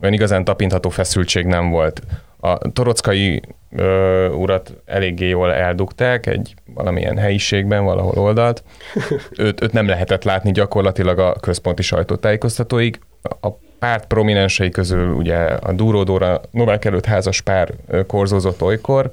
olyan 0.00 0.14
igazán 0.14 0.44
tapintható 0.44 0.88
feszültség 0.88 1.46
nem 1.46 1.70
volt. 1.70 2.02
A 2.46 2.58
torockai 2.72 3.42
ö, 3.76 4.28
urat 4.28 4.72
eléggé 4.84 5.28
jól 5.28 5.52
eldugták 5.52 6.26
egy 6.26 6.54
valamilyen 6.74 7.18
helyiségben, 7.18 7.84
valahol 7.84 8.18
oldalt. 8.18 8.62
Őt, 9.38 9.62
őt 9.62 9.72
nem 9.72 9.86
lehetett 9.88 10.24
látni 10.24 10.50
gyakorlatilag 10.50 11.18
a 11.18 11.32
központi 11.32 11.82
sajtótájékoztatóig. 11.82 13.00
A 13.40 13.48
párt 13.78 14.06
prominensei 14.06 14.70
közül 14.70 15.12
ugye 15.12 15.36
a 15.36 15.72
Dúródóra 15.72 16.40
Novák 16.50 16.84
előtt 16.84 17.06
házas 17.06 17.40
pár 17.40 17.72
korzózott 18.06 18.62
olykor, 18.62 19.12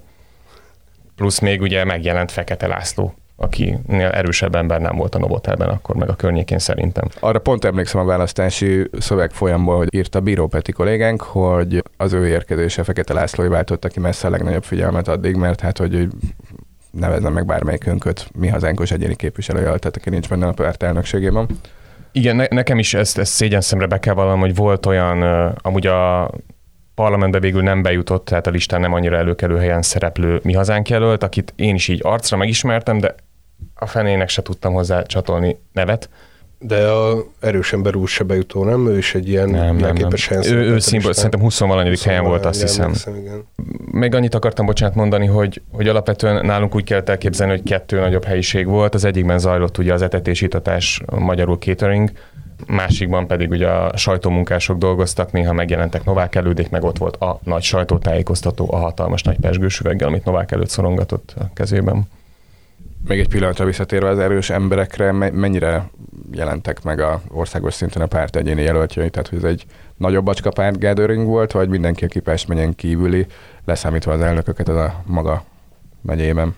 plusz 1.15 1.39
még 1.39 1.61
ugye 1.61 1.83
megjelent 1.83 2.31
Fekete 2.31 2.67
László, 2.67 3.13
akinél 3.43 4.07
erősebb 4.07 4.55
ember 4.55 4.81
nem 4.81 4.95
volt 4.95 5.15
a 5.15 5.19
Novotelben 5.19 5.69
akkor, 5.69 5.95
meg 5.95 6.09
a 6.09 6.15
környékén 6.15 6.59
szerintem. 6.59 7.07
Arra 7.19 7.39
pont 7.39 7.65
emlékszem 7.65 8.01
a 8.01 8.05
választási 8.05 8.89
szöveg 8.99 9.31
folyamból, 9.31 9.77
hogy 9.77 9.93
írta 9.95 10.21
Bíró 10.21 10.47
Peti 10.47 10.71
kollégánk, 10.71 11.21
hogy 11.21 11.83
az 11.97 12.13
ő 12.13 12.27
érkezése 12.27 12.83
Fekete 12.83 13.13
Lászlói 13.13 13.47
váltotta 13.47 13.87
ki 13.87 13.99
messze 13.99 14.27
a 14.27 14.29
legnagyobb 14.29 14.63
figyelmet 14.63 15.07
addig, 15.07 15.35
mert 15.35 15.59
hát, 15.59 15.77
hogy 15.77 16.07
nevezem 16.91 17.33
meg 17.33 17.45
bármelyikünket, 17.45 18.29
mi 18.39 18.47
hazánkos 18.47 18.91
egyéni 18.91 19.15
képviselője, 19.15 19.65
tehát 19.65 19.97
aki 19.97 20.09
nincs 20.09 20.29
benne 20.29 20.47
a 20.47 20.51
párt 20.51 20.83
elnökségében. 20.83 21.47
Igen, 22.11 22.35
ne, 22.35 22.45
nekem 22.49 22.79
is 22.79 22.93
ezt, 22.93 23.17
ezt 23.17 23.31
szégyen 23.31 23.61
szemre 23.61 23.85
be 23.85 23.99
kell 23.99 24.13
vallanom, 24.13 24.39
hogy 24.39 24.55
volt 24.55 24.85
olyan, 24.85 25.21
amúgy 25.61 25.87
a 25.87 26.31
parlamentbe 26.95 27.39
végül 27.39 27.61
nem 27.61 27.81
bejutott, 27.81 28.25
tehát 28.25 28.47
a 28.47 28.51
listán 28.51 28.81
nem 28.81 28.93
annyira 28.93 29.17
előkelő 29.17 29.57
helyen 29.57 29.81
szereplő 29.81 30.39
mi 30.43 30.53
hazánk 30.53 30.89
jelölt, 30.89 31.23
akit 31.23 31.53
én 31.55 31.75
is 31.75 31.87
így 31.87 31.99
arcra 32.03 32.37
megismertem, 32.37 32.99
de 32.99 33.15
a 33.75 33.85
fenének 33.85 34.29
se 34.29 34.41
tudtam 34.41 34.73
hozzá 34.73 35.01
csatolni 35.01 35.57
nevet. 35.73 36.09
De 36.59 36.87
a 36.87 37.25
erős 37.39 37.73
ember 37.73 37.95
úr 37.95 38.07
se 38.07 38.23
bejutó, 38.23 38.63
nem? 38.63 38.87
Ő 38.87 38.97
is 38.97 39.15
egy 39.15 39.29
ilyen 39.29 39.49
nem, 39.49 39.75
nem, 39.75 39.95
nem. 39.95 40.09
Ő, 40.43 40.55
ő 40.55 40.79
szimbol, 40.79 41.13
szerintem 41.13 41.39
20 41.39 41.59
valanyadik 41.59 42.01
helyen 42.01 42.23
volt, 42.23 42.45
azt 42.45 42.61
hiszem. 42.61 42.89
hiszem 42.89 43.15
igen. 43.15 43.47
Még 43.91 44.15
annyit 44.15 44.35
akartam, 44.35 44.65
bocsánat 44.65 44.95
mondani, 44.95 45.25
hogy, 45.25 45.61
hogy 45.71 45.87
alapvetően 45.87 46.45
nálunk 46.45 46.75
úgy 46.75 46.83
kellett 46.83 47.09
elképzelni, 47.09 47.53
hogy 47.53 47.63
kettő 47.63 47.99
nagyobb 47.99 48.23
helyiség 48.23 48.67
volt. 48.67 48.93
Az 48.93 49.05
egyikben 49.05 49.39
zajlott 49.39 49.77
ugye 49.77 49.93
az 49.93 50.01
etetés, 50.01 50.41
itatás, 50.41 51.01
magyarul 51.05 51.57
catering, 51.57 52.11
másikban 52.67 53.27
pedig 53.27 53.49
ugye 53.49 53.67
a 53.67 53.97
sajtómunkások 53.97 54.77
dolgoztak, 54.77 55.31
néha 55.31 55.53
megjelentek 55.53 56.03
Novák 56.03 56.35
elődék, 56.35 56.69
meg 56.69 56.83
ott 56.83 56.97
volt 56.97 57.15
a 57.15 57.39
nagy 57.43 57.63
sajtótájékoztató, 57.63 58.73
a 58.73 58.77
hatalmas 58.77 59.21
nagy 59.21 59.39
pesgős 59.39 59.79
üveggel, 59.79 60.07
amit 60.07 60.25
Novák 60.25 60.51
előtt 60.51 60.69
szorongatott 60.69 61.33
a 61.37 61.43
kezében. 61.53 62.07
Még 63.07 63.19
egy 63.19 63.27
pillanatra 63.27 63.65
visszatérve 63.65 64.09
az 64.09 64.19
erős 64.19 64.49
emberekre, 64.49 65.11
mennyire 65.11 65.89
jelentek 66.31 66.83
meg 66.83 66.99
a 66.99 67.21
országos 67.31 67.73
szinten 67.73 68.01
a 68.01 68.05
párt 68.05 68.35
egyéni 68.35 68.61
jelöltjei? 68.61 69.09
Tehát, 69.09 69.27
hogy 69.27 69.37
ez 69.37 69.43
egy 69.43 69.65
nagyobb 69.97 70.25
bacska 70.25 70.49
párt 70.49 70.79
gathering 70.79 71.25
volt, 71.27 71.51
vagy 71.51 71.69
mindenki, 71.69 72.05
aki 72.05 72.19
Pest 72.19 72.47
megyen 72.47 72.75
kívüli, 72.75 73.25
leszámítva 73.65 74.11
az 74.11 74.21
elnököket 74.21 74.67
az 74.67 74.75
a 74.75 75.01
maga 75.05 75.43
megyében? 76.01 76.55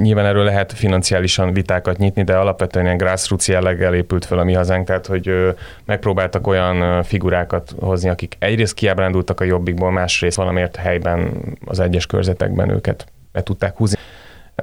Nyilván 0.00 0.24
erről 0.24 0.44
lehet 0.44 0.72
financiálisan 0.72 1.52
vitákat 1.52 1.98
nyitni, 1.98 2.24
de 2.24 2.36
alapvetően 2.36 2.84
ilyen 2.84 2.96
grassroots 2.96 3.48
jelleggel 3.48 3.94
épült 3.94 4.24
fel 4.24 4.38
a 4.38 4.44
mi 4.44 4.52
hazánk, 4.52 4.86
tehát 4.86 5.06
hogy 5.06 5.54
megpróbáltak 5.84 6.46
olyan 6.46 7.02
figurákat 7.02 7.74
hozni, 7.80 8.08
akik 8.08 8.36
egyrészt 8.38 8.74
kiábrándultak 8.74 9.40
a 9.40 9.44
jobbikból, 9.44 9.90
másrészt 9.90 10.36
valamiért 10.36 10.76
helyben 10.76 11.30
az 11.64 11.80
egyes 11.80 12.06
körzetekben 12.06 12.70
őket 12.70 13.06
be 13.32 13.42
tudták 13.42 13.76
húzni. 13.76 13.98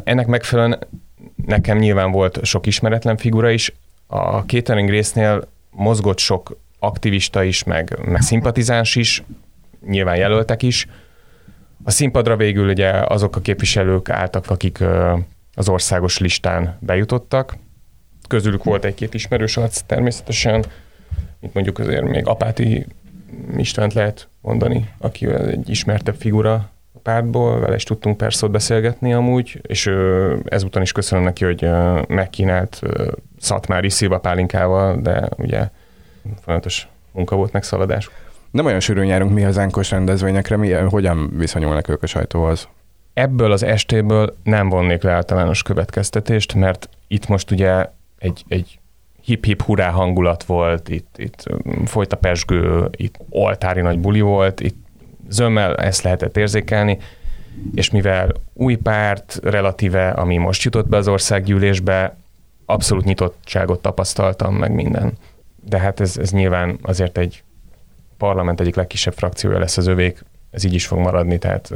Ennek 0.03 0.27
megfelelően 0.27 0.79
nekem 1.45 1.77
nyilván 1.77 2.11
volt 2.11 2.45
sok 2.45 2.65
ismeretlen 2.65 3.17
figura 3.17 3.49
is. 3.49 3.73
A 4.07 4.37
catering 4.37 4.89
résznél 4.89 5.47
mozgott 5.71 6.19
sok 6.19 6.57
aktivista 6.79 7.43
is, 7.43 7.63
meg, 7.63 7.99
meg 8.05 8.21
szimpatizáns 8.21 8.95
is, 8.95 9.23
nyilván 9.85 10.15
jelöltek 10.15 10.63
is. 10.63 10.87
A 11.83 11.91
színpadra 11.91 12.35
végül 12.35 12.69
ugye 12.69 12.89
azok 12.89 13.35
a 13.35 13.41
képviselők 13.41 14.09
álltak, 14.09 14.49
akik 14.49 14.83
az 15.55 15.69
országos 15.69 16.17
listán 16.17 16.77
bejutottak. 16.79 17.57
Közülük 18.27 18.63
volt 18.63 18.85
egy-két 18.85 19.13
ismerős 19.13 19.57
arc 19.57 19.81
természetesen, 19.81 20.65
mint 21.39 21.53
mondjuk 21.53 21.79
azért 21.79 22.07
még 22.07 22.27
Apáti 22.27 22.85
Istvánt 23.57 23.93
lehet 23.93 24.27
mondani, 24.41 24.89
aki 24.97 25.25
egy 25.25 25.69
ismertebb 25.69 26.15
figura 26.15 26.69
pártból, 27.03 27.59
vele 27.59 27.75
is 27.75 27.83
tudtunk 27.83 28.17
persze 28.17 28.45
ott 28.45 28.51
beszélgetni 28.51 29.13
amúgy, 29.13 29.59
és 29.61 29.91
ezúton 30.45 30.81
is 30.81 30.91
köszönöm 30.91 31.23
neki, 31.23 31.45
hogy 31.45 31.69
megkínált 32.07 32.81
Szatmári 33.39 33.89
Szilva 33.89 34.19
pálinkával, 34.19 35.01
de 35.01 35.29
ugye 35.37 35.69
folyamatos 36.41 36.87
munka 37.11 37.35
volt 37.35 37.51
megszaladás. 37.51 38.09
Nem 38.51 38.65
olyan 38.65 38.79
sűrűn 38.79 39.05
járunk 39.05 39.33
mi 39.33 39.41
hazánkos 39.41 39.91
rendezvényekre, 39.91 40.57
mi, 40.57 40.71
hogyan 40.71 41.31
viszonyulnak 41.37 41.89
ők 41.89 42.03
a 42.03 42.07
sajtóhoz? 42.07 42.67
Ebből 43.13 43.51
az 43.51 43.63
estéből 43.63 44.35
nem 44.43 44.69
vonnék 44.69 45.01
le 45.03 45.11
általános 45.11 45.63
következtetést, 45.63 46.53
mert 46.53 46.89
itt 47.07 47.27
most 47.27 47.51
ugye 47.51 47.85
egy, 48.17 48.43
egy 48.47 48.79
hip-hip 49.21 49.61
hurrá 49.61 49.89
hangulat 49.89 50.43
volt, 50.43 50.89
itt, 50.89 51.15
itt 51.17 51.43
folyt 51.85 52.13
a 52.13 52.17
pesgő, 52.17 52.89
itt 52.91 53.19
oltári 53.29 53.81
nagy 53.81 53.99
buli 53.99 54.21
volt, 54.21 54.59
itt 54.59 54.77
zömmel 55.29 55.75
ezt 55.75 56.01
lehetett 56.01 56.37
érzékelni, 56.37 56.97
és 57.75 57.89
mivel 57.89 58.33
új 58.53 58.75
párt 58.75 59.39
relatíve, 59.43 60.09
ami 60.09 60.37
most 60.37 60.63
jutott 60.63 60.87
be 60.87 60.97
az 60.97 61.07
országgyűlésbe, 61.07 62.17
abszolút 62.65 63.03
nyitottságot 63.03 63.81
tapasztaltam, 63.81 64.55
meg 64.55 64.71
minden. 64.71 65.13
De 65.65 65.79
hát 65.79 65.99
ez, 65.99 66.17
ez 66.17 66.31
nyilván 66.31 66.77
azért 66.81 67.17
egy 67.17 67.43
parlament 68.17 68.59
egyik 68.59 68.75
legkisebb 68.75 69.13
frakciója 69.13 69.59
lesz 69.59 69.77
az 69.77 69.87
övék, 69.87 70.23
ez 70.51 70.63
így 70.63 70.73
is 70.73 70.87
fog 70.87 70.99
maradni, 70.99 71.37
tehát 71.37 71.71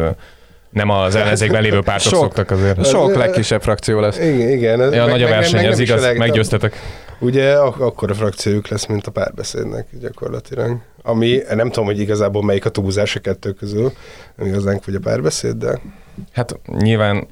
nem 0.69 0.89
az 0.89 1.15
ellenzékben 1.15 1.61
lévő 1.61 1.81
pártok 1.81 2.11
sok, 2.11 2.21
szoktak 2.21 2.51
azért. 2.51 2.85
Sok 2.85 3.15
legkisebb 3.15 3.61
frakció 3.61 3.99
lesz. 3.99 4.17
Igen, 4.17 4.49
igen. 4.49 4.81
Ez 4.81 4.93
ja, 4.93 5.03
meg, 5.03 5.11
nagy 5.11 5.23
a 5.23 5.27
verseny, 5.27 5.53
meg, 5.53 5.63
meg 5.63 5.71
ez 5.71 5.79
igaz, 5.79 6.17
meggyőztetek. 6.17 6.75
Ugye 7.23 7.57
ak- 7.57 7.81
akkor 7.81 8.11
a 8.11 8.13
frakciójuk 8.13 8.67
lesz, 8.67 8.85
mint 8.85 9.07
a 9.07 9.11
párbeszédnek 9.11 9.87
gyakorlatilag. 9.99 10.77
Ami, 11.01 11.39
nem 11.53 11.69
tudom, 11.69 11.85
hogy 11.85 11.99
igazából 11.99 12.43
melyik 12.43 12.65
a 12.65 12.69
túlzás 12.69 13.15
a 13.15 13.19
kettő 13.19 13.51
közül, 13.51 13.91
igazánk 14.43 14.85
vagy 14.85 14.95
a 14.95 14.99
párbeszéd, 14.99 15.55
de... 15.55 15.79
Hát 16.31 16.59
nyilván, 16.65 17.27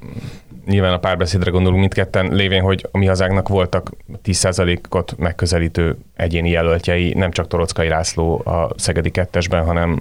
nyilván 0.66 0.92
a 0.92 0.98
párbeszédre 0.98 1.50
gondolunk 1.50 1.80
mindketten, 1.80 2.34
lévén, 2.34 2.62
hogy 2.62 2.88
a 2.90 2.98
mi 2.98 3.06
hazánknak 3.06 3.48
voltak 3.48 3.90
10%-ot 4.24 5.14
megközelítő 5.18 5.96
egyéni 6.16 6.50
jelöltjei, 6.50 7.12
nem 7.12 7.30
csak 7.30 7.46
Torockai 7.46 7.88
László 7.88 8.42
a 8.44 8.70
Szegedi 8.76 9.10
kettesben, 9.10 9.64
hanem 9.64 10.00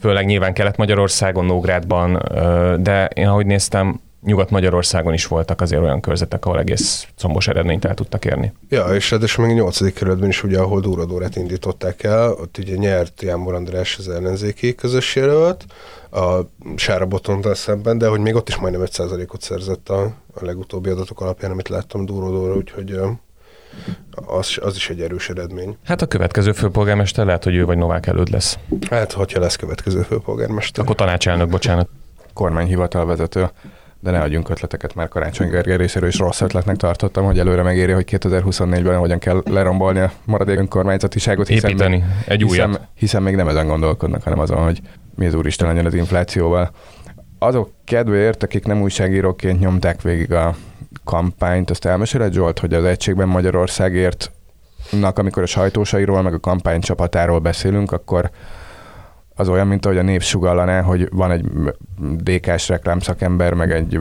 főleg 0.00 0.26
nyilván 0.26 0.54
Kelet-Magyarországon, 0.54 1.44
Nógrádban, 1.44 2.22
de 2.82 3.06
én 3.06 3.26
ahogy 3.26 3.46
néztem, 3.46 4.00
Nyugat-Magyarországon 4.24 5.12
is 5.12 5.26
voltak 5.26 5.60
azért 5.60 5.82
olyan 5.82 6.00
körzetek, 6.00 6.44
ahol 6.44 6.58
egész 6.58 7.06
combos 7.16 7.48
eredményt 7.48 7.84
el 7.84 7.94
tudtak 7.94 8.24
érni. 8.24 8.52
Ja, 8.68 8.84
és 8.84 9.10
ráadásul 9.10 9.44
még 9.44 9.54
a 9.54 9.58
nyolcadik 9.58 9.94
kerületben 9.94 10.28
is 10.28 10.42
ugye, 10.42 10.58
ahol 10.58 10.80
Dóradórát 10.80 11.36
indították 11.36 12.02
el, 12.02 12.30
ott 12.30 12.58
ugye 12.58 12.76
nyert 12.76 13.22
Jámbor 13.22 13.54
András 13.54 13.98
az 13.98 14.08
ellenzéki 14.08 14.74
közös 14.74 15.16
jelölt, 15.16 15.64
a 16.10 16.40
Sára 16.76 17.06
Botontal 17.06 17.54
szemben, 17.54 17.98
de 17.98 18.08
hogy 18.08 18.20
még 18.20 18.34
ott 18.34 18.48
is 18.48 18.56
majdnem 18.56 18.82
5%-ot 18.86 19.42
szerzett 19.42 19.88
a, 19.88 20.02
a 20.34 20.44
legutóbbi 20.44 20.90
adatok 20.90 21.20
alapján, 21.20 21.50
amit 21.50 21.68
láttam 21.68 22.04
Dóradóra, 22.04 22.54
úgyhogy 22.54 22.98
az, 24.14 24.58
az 24.60 24.76
is 24.76 24.90
egy 24.90 25.00
erős 25.00 25.28
eredmény. 25.28 25.76
Hát 25.84 26.02
a 26.02 26.06
következő 26.06 26.52
főpolgármester 26.52 27.26
lehet, 27.26 27.44
hogy 27.44 27.54
ő 27.54 27.64
vagy 27.64 27.78
Novák 27.78 28.06
előtt 28.06 28.28
lesz. 28.28 28.58
Hát, 28.90 29.12
hogyha 29.12 29.40
lesz 29.40 29.56
következő 29.56 30.02
főpolgármester. 30.02 30.84
Akkor 30.84 30.96
tanácselnök, 30.96 31.48
bocsánat. 31.48 31.88
Kormányhivatal 32.32 33.06
vezető 33.06 33.50
de 34.04 34.10
ne 34.10 34.20
adjunk 34.20 34.48
ötleteket, 34.48 34.94
mert 34.94 35.10
Karácsony 35.10 35.48
Gergely 35.48 35.76
részéről 35.76 36.08
is 36.08 36.18
rossz 36.18 36.40
ötletnek 36.40 36.76
tartottam, 36.76 37.24
hogy 37.24 37.38
előre 37.38 37.62
megéri, 37.62 37.92
hogy 37.92 38.08
2024-ben 38.10 38.98
hogyan 38.98 39.18
kell 39.18 39.42
lerombolni 39.50 39.98
a 39.98 40.12
maradék 40.24 40.58
önkormányzatiságot. 40.58 41.46
Hiszen 41.46 41.70
Építeni 41.70 41.96
még, 41.96 42.04
egy 42.26 42.42
hiszen, 42.42 42.68
újat. 42.68 42.88
Hiszen 42.94 43.22
még 43.22 43.34
nem 43.34 43.48
ezen 43.48 43.66
gondolkodnak, 43.66 44.22
hanem 44.22 44.38
azon, 44.38 44.62
hogy 44.62 44.80
mi 45.14 45.26
az 45.26 45.34
úristen 45.34 45.68
legyen 45.68 45.86
az 45.86 45.94
inflációval. 45.94 46.70
Azok 47.38 47.70
kedvéért, 47.84 48.42
akik 48.42 48.66
nem 48.66 48.82
újságíróként 48.82 49.60
nyomták 49.60 50.02
végig 50.02 50.32
a 50.32 50.54
kampányt, 51.04 51.70
azt 51.70 51.84
elmeséled 51.84 52.32
Zsolt, 52.32 52.58
hogy 52.58 52.74
az 52.74 52.84
Egységben 52.84 53.28
Magyarországért 53.28 54.32
amikor 55.00 55.42
a 55.42 55.46
sajtósairól, 55.46 56.22
meg 56.22 56.34
a 56.34 56.40
kampány 56.40 56.80
csapatáról 56.80 57.38
beszélünk, 57.38 57.92
akkor 57.92 58.30
az 59.36 59.48
olyan, 59.48 59.66
mint 59.66 59.86
ahogy 59.86 59.98
a 59.98 60.02
nép 60.02 60.22
sugallaná, 60.22 60.80
hogy 60.80 61.08
van 61.12 61.30
egy 61.30 61.44
DK-s 61.98 62.68
reklámszakember, 62.68 63.54
meg 63.54 63.72
egy 63.72 64.00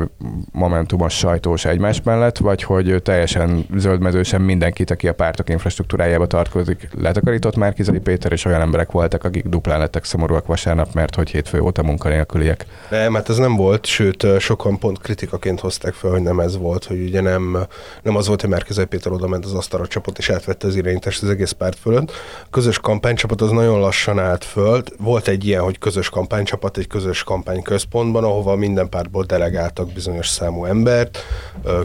momentumos 0.51 1.17
sajtós 1.17 1.65
egymás 1.65 2.01
mellett, 2.03 2.37
vagy 2.37 2.63
hogy 2.63 3.01
teljesen 3.03 3.65
zöldmezősen 3.75 4.41
mindenkit, 4.41 4.91
aki 4.91 5.07
a 5.07 5.13
pártok 5.13 5.49
infrastruktúrájába 5.49 6.27
tartozik, 6.27 6.89
letakarított 7.01 7.55
már 7.55 7.73
Kizai 7.73 7.99
Péter, 7.99 8.31
és 8.31 8.45
olyan 8.45 8.61
emberek 8.61 8.91
voltak, 8.91 9.23
akik 9.23 9.47
duplán 9.47 9.79
lettek 9.79 10.03
szomorúak 10.03 10.45
vasárnap, 10.45 10.93
mert 10.93 11.15
hogy 11.15 11.29
hétfő 11.29 11.59
óta 11.59 11.83
munkanélküliek. 11.83 12.65
Nem, 12.89 13.13
hát 13.13 13.29
ez 13.29 13.37
nem 13.37 13.55
volt, 13.55 13.85
sőt, 13.85 14.39
sokan 14.39 14.79
pont 14.79 14.99
kritikaként 14.99 15.59
hozták 15.59 15.93
fel, 15.93 16.11
hogy 16.11 16.21
nem 16.21 16.39
ez 16.39 16.57
volt, 16.57 16.85
hogy 16.85 17.01
ugye 17.03 17.21
nem, 17.21 17.57
nem 18.01 18.15
az 18.15 18.27
volt, 18.27 18.41
hogy 18.41 18.49
Márkizai 18.49 18.85
Péter 18.85 19.11
oda 19.11 19.27
ment 19.27 19.45
az 19.45 19.53
asztalra 19.53 19.87
csapott, 19.87 20.17
és 20.17 20.29
átvette 20.29 20.67
az 20.67 20.75
irányítást 20.75 21.23
az 21.23 21.29
egész 21.29 21.51
párt 21.51 21.77
fölött. 21.77 22.11
A 22.43 22.47
közös 22.49 22.79
kampánycsapat 22.79 23.41
az 23.41 23.51
nagyon 23.51 23.79
lassan 23.79 24.19
állt 24.19 24.43
föl. 24.43 24.83
Volt 24.97 25.22
egy 25.27 25.45
ilyen, 25.45 25.61
hogy 25.61 25.77
közös 25.77 26.09
kampánycsapat, 26.09 26.77
egy 26.77 26.87
közös 26.87 27.23
kampányközpontban, 27.23 28.23
ahova 28.23 28.55
minden 28.55 28.89
pártból 28.89 29.23
delegáltak 29.23 29.91
bizonyos 29.91 30.27
számú 30.27 30.65
embert 30.65 31.17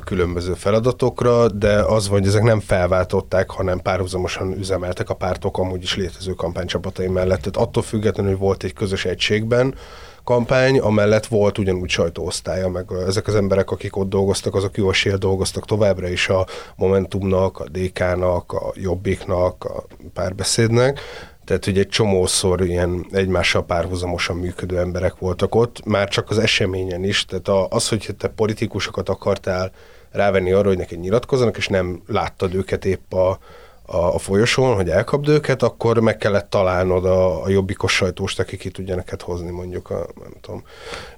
különböző 0.04 0.52
feladatokra, 0.52 1.49
de 1.49 1.80
az, 1.83 2.07
hogy 2.07 2.26
ezek 2.26 2.42
nem 2.42 2.61
felváltották, 2.61 3.50
hanem 3.50 3.80
párhuzamosan 3.80 4.52
üzemeltek 4.59 5.11
a 5.11 5.14
pártok 5.14 5.59
amúgy 5.59 5.83
is 5.83 5.97
létező 5.97 6.33
kampánycsapatai 6.33 7.09
mellett. 7.09 7.38
Tehát 7.38 7.68
attól 7.68 7.83
függetlenül, 7.83 8.30
hogy 8.30 8.40
volt 8.40 8.62
egy 8.62 8.73
közös 8.73 9.04
egységben, 9.04 9.75
kampány, 10.25 10.78
amellett 10.78 11.26
volt 11.26 11.59
ugyanúgy 11.59 11.88
sajtóosztálya, 11.88 12.68
meg 12.68 12.87
ezek 13.07 13.26
az 13.26 13.35
emberek, 13.35 13.71
akik 13.71 13.97
ott 13.97 14.09
dolgoztak, 14.09 14.54
azok 14.54 14.76
jó 14.76 14.90
esélye 14.90 15.16
dolgoztak 15.16 15.64
továbbra 15.64 16.09
is 16.09 16.28
a 16.28 16.47
Momentumnak, 16.76 17.61
a 17.61 17.64
DK-nak, 17.68 18.52
a 18.52 18.73
Jobbiknak, 18.75 19.64
a 19.64 19.85
párbeszédnek, 20.12 21.00
tehát, 21.48 21.64
hogy 21.64 21.78
egy 21.78 21.88
csomószor 21.88 22.60
ilyen 22.60 23.06
egymással 23.10 23.64
párhuzamosan 23.64 24.36
működő 24.36 24.78
emberek 24.78 25.18
voltak 25.18 25.54
ott, 25.54 25.84
már 25.84 26.08
csak 26.08 26.30
az 26.30 26.38
eseményen 26.38 27.04
is. 27.04 27.24
Tehát 27.24 27.72
az, 27.72 27.88
hogy 27.88 28.14
te 28.18 28.28
politikusokat 28.28 29.08
akartál 29.08 29.70
rávenni 30.10 30.52
arra, 30.52 30.68
hogy 30.68 30.76
neked 30.76 30.98
nyilatkozzanak, 30.98 31.56
és 31.56 31.68
nem 31.68 32.02
láttad 32.06 32.54
őket 32.54 32.84
épp 32.84 33.12
a, 33.12 33.38
a 33.86 34.18
folyosón, 34.18 34.74
hogy 34.74 34.90
elkapd 34.90 35.28
őket, 35.28 35.62
akkor 35.62 35.98
meg 35.98 36.16
kellett 36.16 36.50
találnod 36.50 37.04
a, 37.04 37.44
a 37.44 37.48
jobbikos 37.48 37.94
sajtóst, 37.94 38.38
aki 38.38 38.56
ki 38.56 38.70
tudja 38.70 38.94
neked 38.94 39.22
hozni, 39.22 39.50
mondjuk 39.50 39.90
a, 39.90 40.06
nem 40.22 40.32
tudom, 40.40 40.62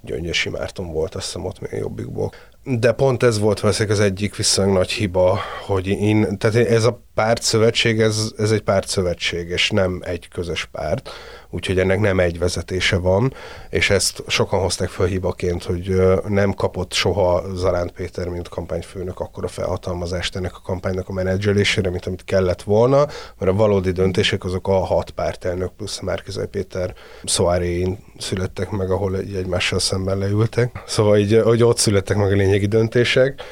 Gyöngyösi 0.01 0.49
Márton 0.49 0.93
volt, 0.93 1.15
azt 1.15 1.25
hiszem 1.25 1.45
ott 1.45 1.61
még 1.61 1.81
jobbikból. 1.81 2.33
De 2.65 2.93
pont 2.93 3.23
ez 3.23 3.39
volt 3.39 3.61
valószínűleg 3.61 3.99
az 3.99 4.05
egyik 4.05 4.37
viszonylag 4.37 4.77
nagy 4.77 4.91
hiba, 4.91 5.39
hogy 5.67 5.87
én, 5.87 6.39
tehát 6.39 6.57
ez 6.69 6.85
a 6.85 7.03
pártszövetség, 7.15 8.01
ez, 8.01 8.33
ez 8.37 8.51
egy 8.51 8.63
pártszövetség, 8.63 9.49
és 9.49 9.71
nem 9.71 10.01
egy 10.05 10.29
közös 10.29 10.69
párt 10.73 11.11
úgyhogy 11.51 11.79
ennek 11.79 12.01
nem 12.01 12.21
egy 12.21 12.39
vezetése 12.39 12.97
van, 12.97 13.35
és 13.71 13.91
ezt 13.91 14.23
sokan 14.27 14.61
hozták 14.61 14.89
fel 14.89 15.07
hibaként, 15.07 15.65
hogy 15.65 16.03
nem 16.29 16.53
kapott 16.53 16.93
soha 16.93 17.43
Zaránt 17.55 17.93
Péter, 17.93 18.29
mint 18.29 18.49
kampányfőnök 18.49 19.21
akkor 19.21 19.45
a 19.45 19.49
felhatalmazást 19.49 20.37
ennek 20.37 20.57
a 20.57 20.61
kampánynak 20.65 21.09
a 21.09 21.13
menedzselésére, 21.13 21.91
mint 21.91 22.07
amit 22.07 22.25
kellett 22.25 22.63
volna, 22.63 23.07
mert 23.39 23.53
a 23.53 23.55
valódi 23.55 23.91
döntések 23.91 24.45
azok 24.45 24.69
a 24.69 24.85
hat 24.85 25.11
pártelnök 25.11 25.73
plusz 25.77 26.01
Márkizai 26.01 26.47
Péter 26.47 26.95
szoáréin 27.25 27.99
születtek 28.19 28.71
meg, 28.71 28.91
ahol 28.91 29.17
egy 29.17 29.35
egymással 29.35 29.79
szemben 29.79 30.19
leültek. 30.19 30.83
Szóval 30.87 31.19
így, 31.19 31.41
hogy 31.45 31.63
ott 31.63 31.79
születtek 31.79 32.17
meg 32.17 32.33
a 32.33 32.35
lényegi 32.51 32.67
döntések, 32.67 33.43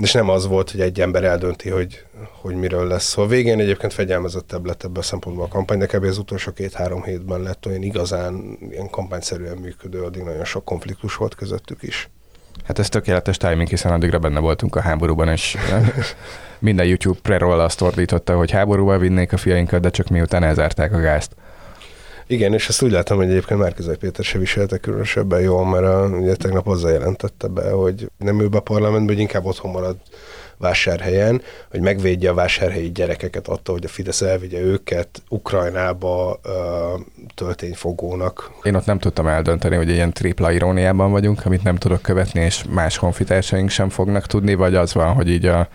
és 0.00 0.12
nem 0.12 0.28
az 0.28 0.46
volt, 0.46 0.70
hogy 0.70 0.80
egy 0.80 1.00
ember 1.00 1.24
eldönti, 1.24 1.70
hogy 1.70 2.04
hogy 2.40 2.54
miről 2.54 2.86
lesz 2.86 3.04
szó. 3.04 3.26
Végén 3.26 3.60
egyébként 3.60 3.92
fegyelmezettebb 3.92 4.66
lett 4.66 4.82
ebben 4.84 5.00
a 5.00 5.02
szempontból 5.02 5.44
a 5.44 5.48
kampány, 5.48 5.78
de 5.78 5.98
az 6.02 6.18
utolsó 6.18 6.52
két-három 6.52 7.02
hétben 7.02 7.40
lett 7.40 7.66
olyan 7.66 7.82
igazán 7.82 8.58
ilyen 8.70 8.90
kampányszerűen 8.90 9.56
működő, 9.56 10.02
addig 10.02 10.22
nagyon 10.22 10.44
sok 10.44 10.64
konfliktus 10.64 11.16
volt 11.16 11.34
közöttük 11.34 11.82
is. 11.82 12.08
Hát 12.64 12.78
ez 12.78 12.88
tökéletes 12.88 13.36
timing, 13.36 13.68
hiszen 13.68 13.92
addigra 13.92 14.18
benne 14.18 14.40
voltunk 14.40 14.76
a 14.76 14.80
háborúban, 14.80 15.28
és 15.28 15.56
minden 16.58 16.86
YouTube 16.86 17.18
pre 17.22 17.62
azt 17.62 17.80
ordította, 17.80 18.36
hogy 18.36 18.50
háborúba 18.50 18.98
vinnék 18.98 19.32
a 19.32 19.36
fiainkat, 19.36 19.80
de 19.80 19.90
csak 19.90 20.08
miután 20.08 20.42
elzárták 20.42 20.92
a 20.92 20.98
gázt. 20.98 21.32
Igen, 22.26 22.52
és 22.52 22.68
ezt 22.68 22.82
úgy 22.82 22.90
látom, 22.90 23.16
hogy 23.16 23.28
egyébként 23.28 23.60
Márkizai 23.60 23.96
Péter 23.96 24.24
se 24.24 24.38
viselte 24.38 24.78
különösebben 24.78 25.40
jól, 25.40 25.66
mert 25.66 25.84
a, 25.84 26.16
ugye 26.16 26.34
tegnap 26.34 26.68
azzal 26.68 26.90
jelentette 26.90 27.48
be, 27.48 27.70
hogy 27.70 28.10
nem 28.18 28.40
ül 28.40 28.48
be 28.48 28.56
a 28.56 28.60
parlamentbe, 28.60 29.12
hogy 29.12 29.20
inkább 29.20 29.44
otthon 29.44 29.70
marad 29.70 29.96
vásárhelyen, 30.58 31.42
hogy 31.70 31.80
megvédje 31.80 32.30
a 32.30 32.34
vásárhelyi 32.34 32.90
gyerekeket 32.90 33.48
attól, 33.48 33.74
hogy 33.74 33.84
a 33.84 33.88
Fidesz 33.88 34.22
elvigye 34.22 34.60
őket 34.60 35.22
Ukrajnába 35.28 36.40
uh, 36.44 37.00
töltényfogónak. 37.34 38.50
Én 38.62 38.74
ott 38.74 38.86
nem 38.86 38.98
tudtam 38.98 39.26
eldönteni, 39.26 39.76
hogy 39.76 39.88
ilyen 39.88 40.12
tripla 40.12 40.52
iróniában 40.52 41.10
vagyunk, 41.10 41.44
amit 41.44 41.62
nem 41.62 41.76
tudok 41.76 42.02
követni, 42.02 42.40
és 42.40 42.64
más 42.70 42.96
honfitársaink 42.96 43.70
sem 43.70 43.88
fognak 43.88 44.26
tudni, 44.26 44.54
vagy 44.54 44.74
az 44.74 44.94
van, 44.94 45.14
hogy 45.14 45.28
így 45.28 45.46
a 45.46 45.68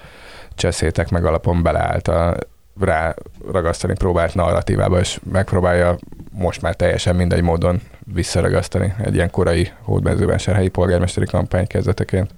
cseszétek 0.55 1.09
meg 1.09 1.25
alapon 1.25 1.63
beleállt 1.63 2.07
a 2.07 2.37
rá 2.83 3.15
ragasztani 3.51 3.93
próbált 3.93 4.35
narratívába, 4.35 4.99
és 4.99 5.19
megpróbálja 5.31 5.97
most 6.31 6.61
már 6.61 6.75
teljesen 6.75 7.15
mindegy 7.15 7.41
módon 7.41 7.81
visszaragasztani 8.13 8.93
egy 9.03 9.13
ilyen 9.13 9.29
korai 9.29 9.71
hódmezővásárhelyi 9.81 10.69
polgármesteri 10.69 11.25
kampány 11.25 11.67
kezdeteként. 11.67 12.31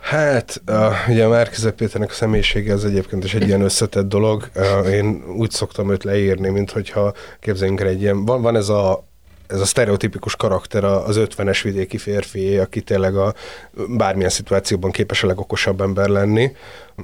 Hát, 0.00 0.62
uh, 0.68 1.08
ugye 1.08 1.24
a 1.24 1.28
Márkizek 1.28 1.74
Péternek 1.74 2.10
a 2.10 2.12
személyisége 2.12 2.72
az 2.72 2.84
egyébként 2.84 3.24
is 3.24 3.34
egy 3.34 3.46
ilyen 3.46 3.60
összetett 3.60 4.08
dolog. 4.08 4.48
Uh, 4.54 4.92
én 4.92 5.24
úgy 5.36 5.50
szoktam 5.50 5.90
őt 5.90 6.04
leírni, 6.04 6.48
mint 6.48 6.70
hogyha 6.70 7.12
képzeljünk 7.40 7.80
el 7.80 7.86
egy 7.86 8.00
ilyen, 8.00 8.24
van, 8.24 8.42
van 8.42 8.56
ez 8.56 8.68
a 8.68 9.08
ez 9.46 9.60
a 9.60 9.64
sztereotipikus 9.64 10.36
karakter 10.36 10.84
az 10.84 11.20
50-es 11.20 11.60
vidéki 11.62 11.98
férfi, 11.98 12.56
aki 12.56 12.80
tényleg 12.80 13.16
a 13.16 13.34
bármilyen 13.88 14.30
szituációban 14.30 14.90
képes 14.90 15.22
a 15.22 15.26
legokosabb 15.26 15.80
ember 15.80 16.08
lenni. 16.08 16.50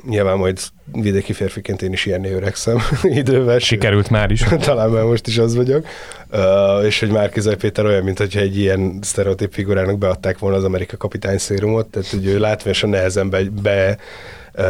Nyilván 0.08 0.36
majd 0.36 0.58
vidéki 0.92 1.32
férfiként 1.32 1.82
én 1.82 1.92
is 1.92 2.06
ilyen 2.06 2.24
öregszem 2.24 2.78
idővel. 3.20 3.58
Sikerült 3.58 4.10
már 4.10 4.30
is. 4.30 4.40
Talán 4.64 4.90
már 4.90 5.04
most 5.04 5.26
is 5.26 5.38
az 5.38 5.56
vagyok. 5.56 5.86
Uh, 6.32 6.84
és 6.84 7.00
hogy 7.00 7.10
Márkizaj 7.10 7.56
Péter 7.56 7.84
olyan, 7.84 8.02
mint 8.02 8.18
hogyha 8.18 8.40
egy 8.40 8.58
ilyen 8.58 8.98
sztereotíp 9.00 9.52
figurának 9.52 9.98
beadták 9.98 10.38
volna 10.38 10.56
az 10.56 10.64
Amerika 10.64 10.96
kapitány 10.96 11.38
szérumot, 11.38 11.86
tehát 11.86 12.08
hogy 12.08 12.26
ő 12.26 12.38
látványosan 12.38 12.90
nehezen 12.90 13.30
be, 13.30 13.42
be 13.62 13.98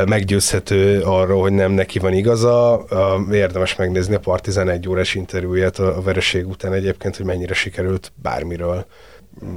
meggyőzhető 0.07 1.01
arról, 1.01 1.41
hogy 1.41 1.53
nem 1.53 1.73
neki 1.73 1.99
van 1.99 2.13
igaza. 2.13 2.85
Érdemes 3.33 3.77
megnézni 3.77 4.15
a 4.15 4.19
Partizán 4.19 4.69
egy 4.69 4.89
órás 4.89 5.15
interjúját 5.15 5.79
a 5.79 6.03
vereség 6.03 6.49
után 6.49 6.73
egyébként, 6.73 7.17
hogy 7.17 7.27
mennyire 7.27 7.55
sikerült 7.55 8.13
bármiről 8.15 8.87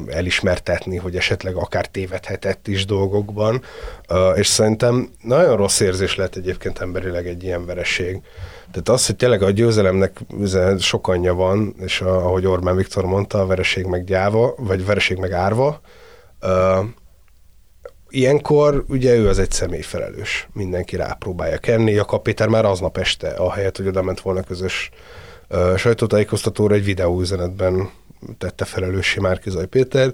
elismertetni, 0.07 0.97
hogy 0.97 1.15
esetleg 1.15 1.55
akár 1.55 1.88
tévedhetett 1.88 2.67
is 2.67 2.85
dolgokban, 2.85 3.61
és 4.35 4.47
szerintem 4.47 5.09
nagyon 5.21 5.57
rossz 5.57 5.79
érzés 5.79 6.15
lett 6.15 6.35
egyébként 6.35 6.79
emberileg 6.79 7.27
egy 7.27 7.43
ilyen 7.43 7.65
vereség. 7.65 8.21
Tehát 8.71 8.89
az, 8.89 9.05
hogy 9.05 9.15
tényleg 9.15 9.41
a 9.41 9.49
győzelemnek 9.49 10.19
sok 10.79 11.07
anyja 11.07 11.33
van, 11.33 11.75
és 11.79 12.01
ahogy 12.01 12.45
Orbán 12.45 12.75
Viktor 12.75 13.05
mondta, 13.05 13.39
a 13.39 13.45
vereség 13.45 13.85
meg 13.85 14.03
gyáva, 14.03 14.53
vagy 14.57 14.85
vereség 14.85 15.17
meg 15.17 15.31
árva, 15.31 15.81
ilyenkor 18.15 18.86
ugye 18.88 19.15
ő 19.15 19.28
az 19.28 19.39
egy 19.39 19.51
személyfelelős. 19.51 20.47
Mindenki 20.54 20.95
rápróbálja 20.95 21.58
kenni. 21.58 21.97
A 21.97 22.06
kapitár 22.06 22.47
már 22.47 22.65
aznap 22.65 22.97
este, 22.97 23.28
ahelyett, 23.28 23.78
hogy 23.78 23.88
oda 23.88 24.01
ment 24.01 24.19
volna 24.19 24.43
közös 24.43 24.89
uh, 25.49 25.75
sajtótájékoztatóra, 25.75 26.75
egy 26.75 26.86
videóüzenetben 26.86 27.89
tette 28.38 28.65
felelőssé 28.65 29.19
Márkizaj 29.19 29.65
Péter. 29.65 30.13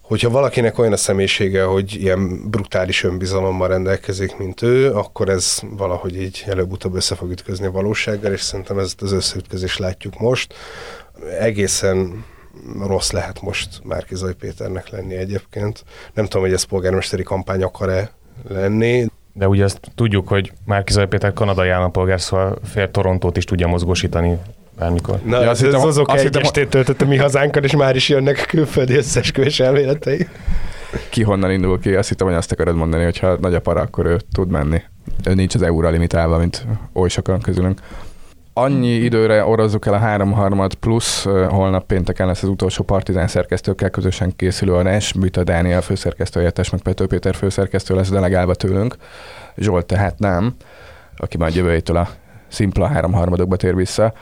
Hogyha 0.00 0.30
valakinek 0.30 0.78
olyan 0.78 0.92
a 0.92 0.96
személyisége, 0.96 1.62
hogy 1.62 1.94
ilyen 1.94 2.50
brutális 2.50 3.04
önbizalommal 3.04 3.68
rendelkezik, 3.68 4.36
mint 4.36 4.62
ő, 4.62 4.92
akkor 4.92 5.28
ez 5.28 5.58
valahogy 5.70 6.22
így 6.22 6.44
előbb-utóbb 6.46 6.94
össze 6.94 7.14
fog 7.14 7.30
ütközni 7.30 7.66
a 7.66 7.70
valósággal, 7.70 8.32
és 8.32 8.40
szerintem 8.40 8.78
ezt 8.78 9.02
az 9.02 9.12
összeütközést 9.12 9.78
látjuk 9.78 10.18
most. 10.18 10.54
Egészen 11.38 12.24
rossz 12.86 13.10
lehet 13.10 13.42
most 13.42 13.80
Márkizai 13.84 14.34
Péternek 14.34 14.90
lenni 14.90 15.14
egyébként. 15.14 15.84
Nem 16.14 16.24
tudom, 16.24 16.42
hogy 16.42 16.52
ez 16.52 16.62
polgármesteri 16.62 17.22
kampány 17.22 17.62
akar-e 17.62 18.10
lenni. 18.48 19.06
De 19.32 19.48
ugye 19.48 19.64
azt 19.64 19.80
tudjuk, 19.94 20.28
hogy 20.28 20.52
Márkizai 20.64 21.06
Péter 21.06 21.32
kanadai 21.32 21.68
állampolgár, 21.68 22.20
szóval 22.20 22.58
fél 22.64 22.90
Torontót 22.90 23.36
is 23.36 23.44
tudja 23.44 23.66
mozgósítani 23.66 24.38
bármikor. 24.78 25.20
Na, 25.24 25.42
ja, 25.42 25.50
azt 25.50 25.62
ez 25.62 25.66
hittem, 25.66 25.86
azok 25.86 26.08
azt 26.08 26.24
egy 26.24 26.36
estét 26.36 26.68
töltött 26.68 27.00
a 27.00 27.06
mi 27.06 27.16
hazánkkal, 27.16 27.62
és 27.64 27.76
már 27.76 27.96
is 27.96 28.08
jönnek 28.08 28.44
külföldi 28.48 28.94
összesküvés 28.94 29.60
elméletei. 29.60 30.28
Ki 31.10 31.22
honnan 31.22 31.50
indul 31.50 31.80
ki? 31.80 31.94
Azt 31.94 32.08
hittem, 32.08 32.26
hogy 32.26 32.36
azt 32.36 32.52
akarod 32.52 32.76
mondani, 32.76 33.04
hogy 33.04 33.18
ha 33.18 33.36
nagy 33.40 33.54
a 33.54 33.60
para, 33.60 33.80
akkor 33.80 34.06
ő 34.06 34.20
tud 34.32 34.50
menni. 34.50 34.82
Ő 35.24 35.34
nincs 35.34 35.54
az 35.54 35.62
euróra 35.62 35.88
limitálva, 35.88 36.38
mint 36.38 36.66
oly 36.92 37.08
sokan 37.08 37.40
közülünk 37.40 37.80
annyi 38.58 38.88
időre 38.88 39.44
orozzuk 39.44 39.86
el 39.86 39.92
a 39.92 39.98
háromharmad 39.98 40.74
plusz, 40.74 41.24
holnap 41.48 41.86
pénteken 41.86 42.26
lesz 42.26 42.42
az 42.42 42.48
utolsó 42.48 42.84
partizán 42.84 43.26
szerkesztőkkel 43.26 43.90
közösen 43.90 44.36
készülő 44.36 44.74
adás, 44.74 45.12
Büta 45.12 45.44
Dániel 45.44 45.80
főszerkesztő 45.80 46.38
helyettes, 46.38 46.70
meg 46.70 46.80
Pető 46.80 47.06
Péter 47.06 47.34
főszerkesztő 47.34 47.94
lesz 47.94 48.10
delegálva 48.10 48.54
tőlünk, 48.54 48.96
Zsolt 49.56 49.86
tehát 49.86 50.18
nem, 50.18 50.54
aki 51.16 51.36
majd 51.36 51.54
jövő 51.54 51.82
a 51.94 52.08
szimpla 52.48 52.86
háromharmadokba 52.86 53.56
tér 53.56 53.74
vissza. 53.74 54.12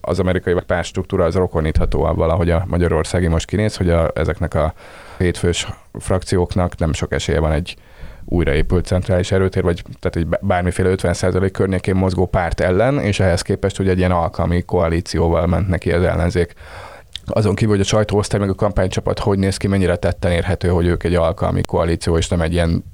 Az 0.00 0.18
amerikai 0.20 0.54
pártstruktúra 0.66 1.24
az 1.24 1.34
rokonítható 1.34 2.02
avval, 2.02 2.30
ahogy 2.30 2.50
a 2.50 2.64
magyarországi 2.66 3.26
most 3.26 3.46
kinéz, 3.46 3.76
hogy 3.76 3.90
a, 3.90 4.10
ezeknek 4.14 4.54
a 4.54 4.74
hétfős 5.18 5.68
frakcióknak 5.92 6.78
nem 6.78 6.92
sok 6.92 7.12
esélye 7.12 7.40
van 7.40 7.52
egy 7.52 7.76
újraépült 8.24 8.86
centrális 8.86 9.32
erőtér, 9.32 9.62
vagy 9.62 9.82
tehát 10.00 10.16
egy 10.16 10.38
bármiféle 10.46 10.94
50% 10.96 11.48
környékén 11.52 11.94
mozgó 11.94 12.26
párt 12.26 12.60
ellen, 12.60 13.00
és 13.00 13.20
ehhez 13.20 13.42
képest 13.42 13.78
ugye 13.78 13.90
egy 13.90 13.98
ilyen 13.98 14.10
alkalmi 14.10 14.62
koalícióval 14.62 15.46
ment 15.46 15.68
neki 15.68 15.92
az 15.92 16.02
ellenzék. 16.02 16.54
Azon 17.26 17.54
kívül, 17.54 17.74
hogy 17.74 17.84
a 17.84 17.88
sajtóosztály 17.88 18.40
meg 18.40 18.48
a 18.50 18.54
kampánycsapat 18.54 19.18
hogy 19.18 19.38
néz 19.38 19.56
ki, 19.56 19.66
mennyire 19.66 19.96
tetten 19.96 20.32
érhető, 20.32 20.68
hogy 20.68 20.86
ők 20.86 21.02
egy 21.04 21.14
alkalmi 21.14 21.62
koalíció, 21.62 22.16
és 22.16 22.28
nem 22.28 22.40
egy 22.40 22.52
ilyen 22.52 22.84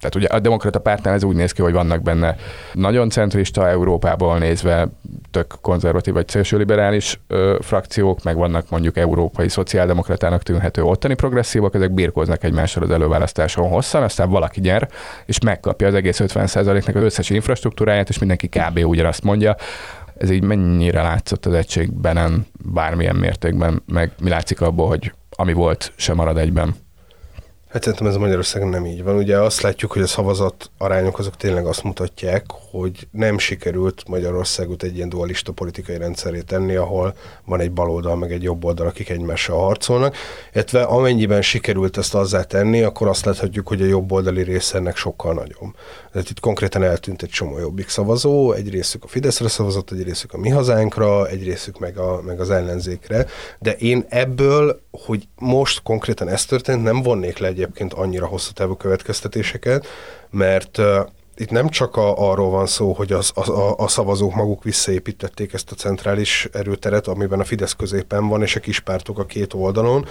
tehát 0.00 0.14
ugye 0.14 0.26
a 0.26 0.38
demokrata 0.38 0.78
pártnál 0.78 1.14
ez 1.14 1.22
úgy 1.22 1.36
néz 1.36 1.52
ki, 1.52 1.62
hogy 1.62 1.72
vannak 1.72 2.02
benne 2.02 2.36
nagyon 2.72 3.10
centrista 3.10 3.68
Európából 3.68 4.38
nézve 4.38 4.88
tök 5.30 5.54
konzervatív 5.60 6.14
vagy 6.14 6.28
szélsőliberális 6.28 7.20
ö, 7.26 7.56
frakciók, 7.60 8.22
meg 8.22 8.36
vannak 8.36 8.70
mondjuk 8.70 8.96
európai 8.96 9.48
szociáldemokratának 9.48 10.42
tűnhető 10.42 10.82
ottani 10.82 11.14
progresszívak, 11.14 11.74
ezek 11.74 11.92
birkóznak 11.92 12.44
egymással 12.44 12.82
az 12.82 12.90
előválasztáson 12.90 13.68
hosszan, 13.68 14.02
aztán 14.02 14.30
valaki 14.30 14.60
nyer, 14.60 14.88
és 15.26 15.40
megkapja 15.40 15.86
az 15.86 15.94
egész 15.94 16.20
50%-nak 16.22 16.96
az 16.96 17.02
összes 17.02 17.30
infrastruktúráját, 17.30 18.08
és 18.08 18.18
mindenki 18.18 18.48
kb. 18.48 18.78
ugyanazt 18.84 19.22
mondja. 19.22 19.56
Ez 20.18 20.30
így 20.30 20.42
mennyire 20.42 21.02
látszott 21.02 21.46
az 21.46 21.52
egységben, 21.52 22.46
bármilyen 22.64 23.16
mértékben, 23.16 23.82
meg 23.86 24.12
mi 24.20 24.28
látszik 24.28 24.60
abból, 24.60 24.86
hogy 24.88 25.12
ami 25.30 25.52
volt, 25.52 25.92
sem 25.96 26.16
marad 26.16 26.38
egyben. 26.38 26.74
Hát 27.68 27.82
szerintem 27.82 28.06
ez 28.06 28.16
Magyarországon 28.16 28.68
nem 28.68 28.86
így 28.86 29.02
van. 29.02 29.16
Ugye 29.16 29.38
azt 29.38 29.60
látjuk, 29.60 29.92
hogy 29.92 30.02
a 30.02 30.06
szavazat 30.06 30.70
arányok 30.78 31.18
azok 31.18 31.36
tényleg 31.36 31.66
azt 31.66 31.82
mutatják, 31.82 32.44
hogy 32.70 33.08
nem 33.10 33.38
sikerült 33.38 34.08
Magyarországot 34.08 34.82
egy 34.82 34.96
ilyen 34.96 35.08
dualista 35.08 35.52
politikai 35.52 35.96
rendszerét 35.96 36.44
tenni, 36.44 36.74
ahol 36.74 37.14
van 37.44 37.60
egy 37.60 37.72
baloldal, 37.72 38.16
meg 38.16 38.32
egy 38.32 38.42
jobb 38.42 38.64
oldal, 38.64 38.86
akik 38.86 39.08
egymással 39.08 39.58
harcolnak. 39.58 40.16
Illetve 40.52 40.82
amennyiben 40.82 41.42
sikerült 41.42 41.96
ezt 41.96 42.14
azzá 42.14 42.42
tenni, 42.42 42.82
akkor 42.82 43.08
azt 43.08 43.24
láthatjuk, 43.24 43.68
hogy 43.68 43.82
a 43.82 43.86
jobb 43.86 44.12
oldali 44.12 44.42
része 44.42 44.78
ennek 44.78 44.96
sokkal 44.96 45.34
nagyobb. 45.34 45.74
Tehát 46.12 46.30
itt 46.30 46.40
konkrétan 46.40 46.82
eltűnt 46.82 47.22
egy 47.22 47.28
csomó 47.28 47.58
jobbik 47.58 47.88
szavazó, 47.88 48.52
egy 48.52 48.70
részük 48.70 49.04
a 49.04 49.08
Fideszre 49.08 49.48
szavazott, 49.48 49.90
egy 49.90 50.02
részük 50.02 50.32
a 50.32 50.38
mi 50.38 50.48
hazánkra, 50.48 51.28
egy 51.28 51.44
részük 51.44 51.78
meg, 51.78 51.98
a, 51.98 52.22
meg 52.22 52.40
az 52.40 52.50
ellenzékre. 52.50 53.26
De 53.58 53.72
én 53.72 54.04
ebből, 54.08 54.80
hogy 54.90 55.28
most 55.38 55.82
konkrétan 55.82 56.28
ez 56.28 56.44
történt, 56.44 56.82
nem 56.82 57.02
vonnék 57.02 57.38
le 57.38 57.56
egyébként 57.62 57.92
annyira 57.94 58.26
hosszú 58.26 58.52
távú 58.52 58.74
következtetéseket, 58.74 59.86
mert 60.30 60.78
itt 61.36 61.50
nem 61.50 61.68
csak 61.68 61.96
a, 61.96 62.30
arról 62.30 62.50
van 62.50 62.66
szó, 62.66 62.92
hogy 62.92 63.12
az, 63.12 63.32
a, 63.34 63.74
a, 63.78 63.88
szavazók 63.88 64.34
maguk 64.34 64.62
visszaépítették 64.62 65.52
ezt 65.52 65.70
a 65.70 65.74
centrális 65.74 66.48
erőteret, 66.52 67.06
amiben 67.06 67.40
a 67.40 67.44
Fidesz 67.44 67.72
középen 67.72 68.28
van, 68.28 68.42
és 68.42 68.56
a 68.56 68.60
kispártok 68.60 69.18
a 69.18 69.24
két 69.24 69.54
oldalon, 69.54 70.06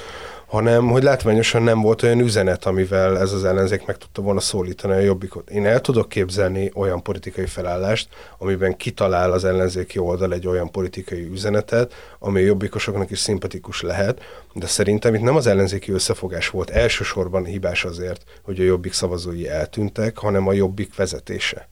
hanem 0.47 0.88
hogy 0.88 1.03
látványosan 1.03 1.63
nem 1.63 1.81
volt 1.81 2.03
olyan 2.03 2.19
üzenet, 2.19 2.65
amivel 2.65 3.19
ez 3.19 3.31
az 3.31 3.45
ellenzék 3.45 3.86
meg 3.86 3.97
tudta 3.97 4.21
volna 4.21 4.39
szólítani 4.39 4.93
a 4.93 4.99
jobbikot. 4.99 5.49
Én 5.49 5.65
el 5.65 5.81
tudok 5.81 6.10
képzelni 6.10 6.71
olyan 6.73 7.03
politikai 7.03 7.45
felállást, 7.45 8.10
amiben 8.38 8.77
kitalál 8.77 9.31
az 9.31 9.45
ellenzéki 9.45 9.99
oldal 9.99 10.33
egy 10.33 10.47
olyan 10.47 10.71
politikai 10.71 11.29
üzenetet, 11.31 11.93
ami 12.19 12.41
a 12.41 12.45
jobbikosoknak 12.45 13.12
is 13.12 13.19
szimpatikus 13.19 13.81
lehet, 13.81 14.21
de 14.53 14.65
szerintem 14.65 15.13
itt 15.13 15.21
nem 15.21 15.36
az 15.36 15.47
ellenzéki 15.47 15.91
összefogás 15.91 16.49
volt 16.49 16.69
elsősorban 16.69 17.45
hibás 17.45 17.86
azért, 17.86 18.23
hogy 18.41 18.60
a 18.60 18.63
jobbik 18.63 18.93
szavazói 18.93 19.49
eltűntek, 19.49 20.17
hanem 20.17 20.47
a 20.47 20.53
jobbik 20.53 20.95
vezetése 20.95 21.67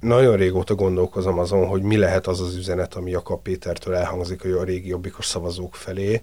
nagyon 0.00 0.36
régóta 0.36 0.74
gondolkozom 0.74 1.38
azon, 1.38 1.66
hogy 1.66 1.82
mi 1.82 1.96
lehet 1.96 2.26
az 2.26 2.40
az 2.40 2.56
üzenet, 2.56 2.94
ami 2.94 3.10
Jakab 3.10 3.42
Pétertől 3.42 3.94
elhangzik 3.94 4.44
a 4.44 4.64
régi 4.64 4.88
jobbikos 4.88 5.26
szavazók 5.26 5.74
felé, 5.74 6.20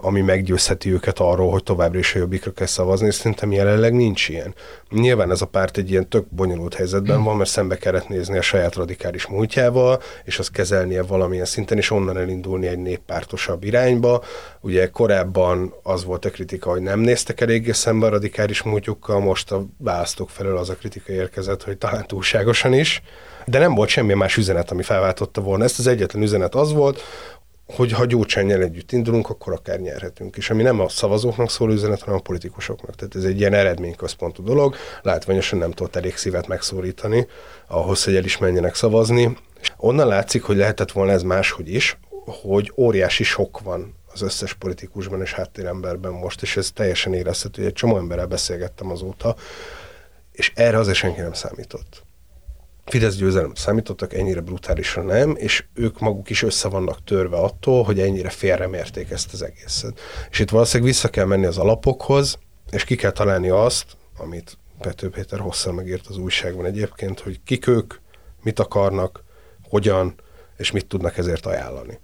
ami 0.00 0.20
meggyőzheti 0.20 0.92
őket 0.92 1.18
arról, 1.18 1.50
hogy 1.50 1.62
továbbra 1.62 1.98
is 1.98 2.14
a 2.14 2.18
jobbikra 2.18 2.52
kell 2.52 2.66
szavazni, 2.66 3.06
és 3.06 3.14
szerintem 3.14 3.52
jelenleg 3.52 3.94
nincs 3.94 4.28
ilyen. 4.28 4.54
Nyilván 4.90 5.30
ez 5.30 5.40
a 5.40 5.46
párt 5.46 5.76
egy 5.76 5.90
ilyen 5.90 6.08
tök 6.08 6.26
bonyolult 6.28 6.74
helyzetben 6.74 7.22
van, 7.22 7.36
mert 7.36 7.50
szembe 7.50 7.76
kellett 7.76 8.08
nézni 8.08 8.38
a 8.38 8.42
saját 8.42 8.74
radikális 8.74 9.26
múltjával, 9.26 10.00
és 10.24 10.38
azt 10.38 10.50
kezelnie 10.50 11.02
valamilyen 11.02 11.44
szinten, 11.44 11.78
és 11.78 11.90
onnan 11.90 12.18
elindulni 12.18 12.66
egy 12.66 12.78
néppártosabb 12.78 13.64
irányba. 13.64 14.22
Ugye 14.60 14.90
korábban 14.90 15.74
az 15.82 16.04
volt 16.04 16.24
a 16.24 16.30
kritika, 16.30 16.70
hogy 16.70 16.82
nem 16.82 17.00
néztek 17.00 17.40
eléggé 17.40 17.72
szembe 17.72 18.06
a 18.06 18.10
radikális 18.10 18.62
múltjukkal, 18.62 19.20
most 19.20 19.52
a 19.52 19.66
választók 19.78 20.30
felől 20.30 20.56
az 20.56 20.70
a 20.70 20.74
kritika 20.74 21.12
érkezett, 21.12 21.62
hogy 21.62 21.78
talán 21.78 22.06
túlságosan 22.06 22.72
is 22.72 23.02
de 23.46 23.58
nem 23.58 23.74
volt 23.74 23.88
semmi 23.88 24.14
más 24.14 24.36
üzenet, 24.36 24.70
ami 24.70 24.82
felváltotta 24.82 25.40
volna. 25.40 25.64
Ezt 25.64 25.78
az 25.78 25.86
egyetlen 25.86 26.22
üzenet 26.22 26.54
az 26.54 26.72
volt, 26.72 27.02
hogy 27.66 27.92
ha 27.92 28.04
Gyurcsányjal 28.04 28.62
együtt 28.62 28.92
indulunk, 28.92 29.28
akkor 29.28 29.52
akár 29.52 29.80
nyerhetünk. 29.80 30.36
És 30.36 30.50
ami 30.50 30.62
nem 30.62 30.80
a 30.80 30.88
szavazóknak 30.88 31.50
szól 31.50 31.72
üzenet, 31.72 32.00
hanem 32.00 32.18
a 32.18 32.22
politikusoknak. 32.22 32.94
Tehát 32.94 33.14
ez 33.14 33.24
egy 33.24 33.38
ilyen 33.38 33.54
eredményközpontú 33.54 34.42
dolog. 34.42 34.76
Látványosan 35.02 35.58
nem 35.58 35.70
tudott 35.70 35.96
elég 35.96 36.16
szívet 36.16 36.46
megszólítani 36.46 37.26
ahhoz, 37.66 38.04
hogy 38.04 38.16
el 38.16 38.24
is 38.24 38.38
menjenek 38.38 38.74
szavazni. 38.74 39.36
Onnan 39.76 40.06
látszik, 40.06 40.42
hogy 40.42 40.56
lehetett 40.56 40.92
volna 40.92 41.12
ez 41.12 41.22
máshogy 41.22 41.74
is, 41.74 41.98
hogy 42.24 42.72
óriási 42.76 43.24
sok 43.24 43.60
van 43.60 43.94
az 44.12 44.22
összes 44.22 44.54
politikusban 44.54 45.20
és 45.20 45.32
háttéremberben 45.32 46.12
most, 46.12 46.42
és 46.42 46.56
ez 46.56 46.70
teljesen 46.74 47.14
érezhető. 47.14 47.64
Egy 47.64 47.72
csomó 47.72 47.96
emberrel 47.96 48.26
beszélgettem 48.26 48.90
azóta, 48.90 49.36
és 50.32 50.52
erre 50.54 50.78
azért 50.78 50.96
senki 50.96 51.20
nem 51.20 51.32
számított. 51.32 52.05
Fidesz 52.86 53.16
győzelem 53.16 53.54
számítottak, 53.54 54.14
ennyire 54.14 54.40
brutálisan 54.40 55.04
nem, 55.04 55.34
és 55.38 55.64
ők 55.74 56.00
maguk 56.00 56.30
is 56.30 56.42
össze 56.42 56.68
vannak 56.68 57.04
törve 57.04 57.36
attól, 57.36 57.84
hogy 57.84 58.00
ennyire 58.00 58.30
félremérték 58.30 59.10
ezt 59.10 59.32
az 59.32 59.42
egészet. 59.42 60.00
És 60.30 60.38
itt 60.38 60.50
valószínűleg 60.50 60.92
vissza 60.92 61.08
kell 61.08 61.24
menni 61.24 61.46
az 61.46 61.58
alapokhoz, 61.58 62.38
és 62.70 62.84
ki 62.84 62.96
kell 62.96 63.10
találni 63.10 63.48
azt, 63.48 63.84
amit 64.18 64.58
Pető 64.80 65.10
Péter 65.10 65.38
hosszan 65.38 65.74
megírt 65.74 66.06
az 66.06 66.16
újságban 66.16 66.64
egyébként, 66.64 67.20
hogy 67.20 67.40
kik 67.44 67.66
ők, 67.66 67.94
mit 68.42 68.58
akarnak, 68.58 69.24
hogyan, 69.68 70.14
és 70.56 70.70
mit 70.70 70.86
tudnak 70.86 71.18
ezért 71.18 71.46
ajánlani. 71.46 71.98